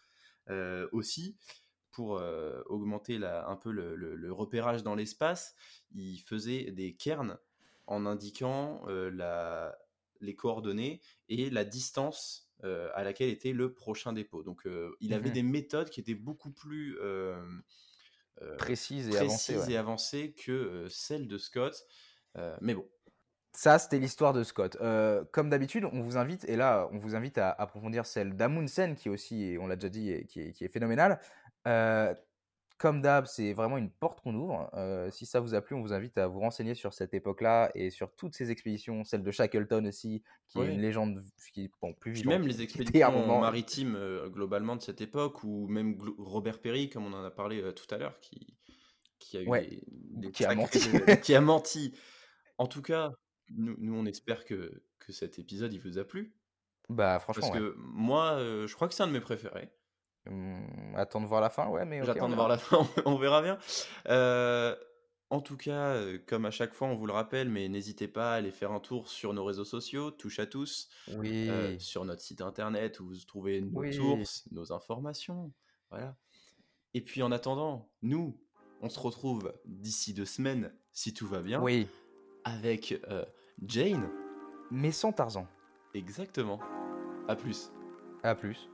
[0.93, 1.37] aussi,
[1.91, 2.23] pour
[2.67, 5.57] augmenter un peu le, repérage dans l'espace,
[5.93, 7.39] ils faisaient des cairns
[7.89, 9.77] en indiquant la,
[10.21, 14.43] les coordonnées et la distance euh, à laquelle était le prochain dépôt.
[14.43, 17.41] Donc euh, il avait mmh des méthodes qui étaient beaucoup plus euh,
[18.59, 21.87] précises, et, avancées, que celles de Scott.
[22.61, 22.87] mais bon.
[23.53, 24.77] Ça, c'était l'histoire de Scott.
[25.33, 29.09] comme d'habitude, on vous invite, et là, on vous invite à approfondir celle d'Amundsen, qui
[29.09, 31.19] aussi, on l'a déjà dit, qui est, qui est phénoménale.
[32.81, 34.71] Comme d'hab, c'est vraiment une porte qu'on ouvre.
[34.73, 37.71] Euh, si ça vous a plu, on vous invite à vous renseigner sur cette époque-là
[37.75, 41.23] et sur toutes ces expéditions, celle de Shackleton aussi, qui est une légende
[41.53, 42.33] qui bon, plus vivante.
[42.33, 47.13] Même les expéditions maritimes euh, globalement de cette époque, ou même Robert Perry, comme on
[47.13, 48.57] en a parlé euh, tout à l'heure, qui,
[49.19, 50.81] qui a eu des, qui, a menti.
[51.23, 51.95] qui a menti.
[52.57, 53.11] En tout cas,
[53.51, 56.35] nous, nous, on espère que, que cet épisode il vous a plu.
[56.89, 57.47] Bah franchement.
[57.47, 59.71] Parce que moi, je crois que c'est un de mes préférés.
[60.27, 62.05] Mmh, attends de voir la fin, ouais, mais.
[62.05, 63.59] J'attends de voir la fin, on verra bien.
[64.09, 64.77] Euh,
[65.31, 68.33] en tout cas, euh, comme à chaque fois, on vous le rappelle, mais n'hésitez pas
[68.33, 71.49] à aller faire un tour sur nos réseaux sociaux, touche à tous, oui.
[71.49, 75.53] Euh, sur notre site internet où vous trouvez nos sources, nos informations.
[75.91, 76.17] Voilà.
[76.95, 78.39] Et puis en attendant, nous,
[78.83, 81.87] on se retrouve d'ici deux semaines, si tout va bien, oui.
[82.45, 83.01] avec
[83.63, 84.11] Jane.
[84.71, 85.47] Mais sans Tarzan.
[85.95, 86.61] Exactement.
[87.29, 87.73] À plus.
[88.23, 88.69] À plus.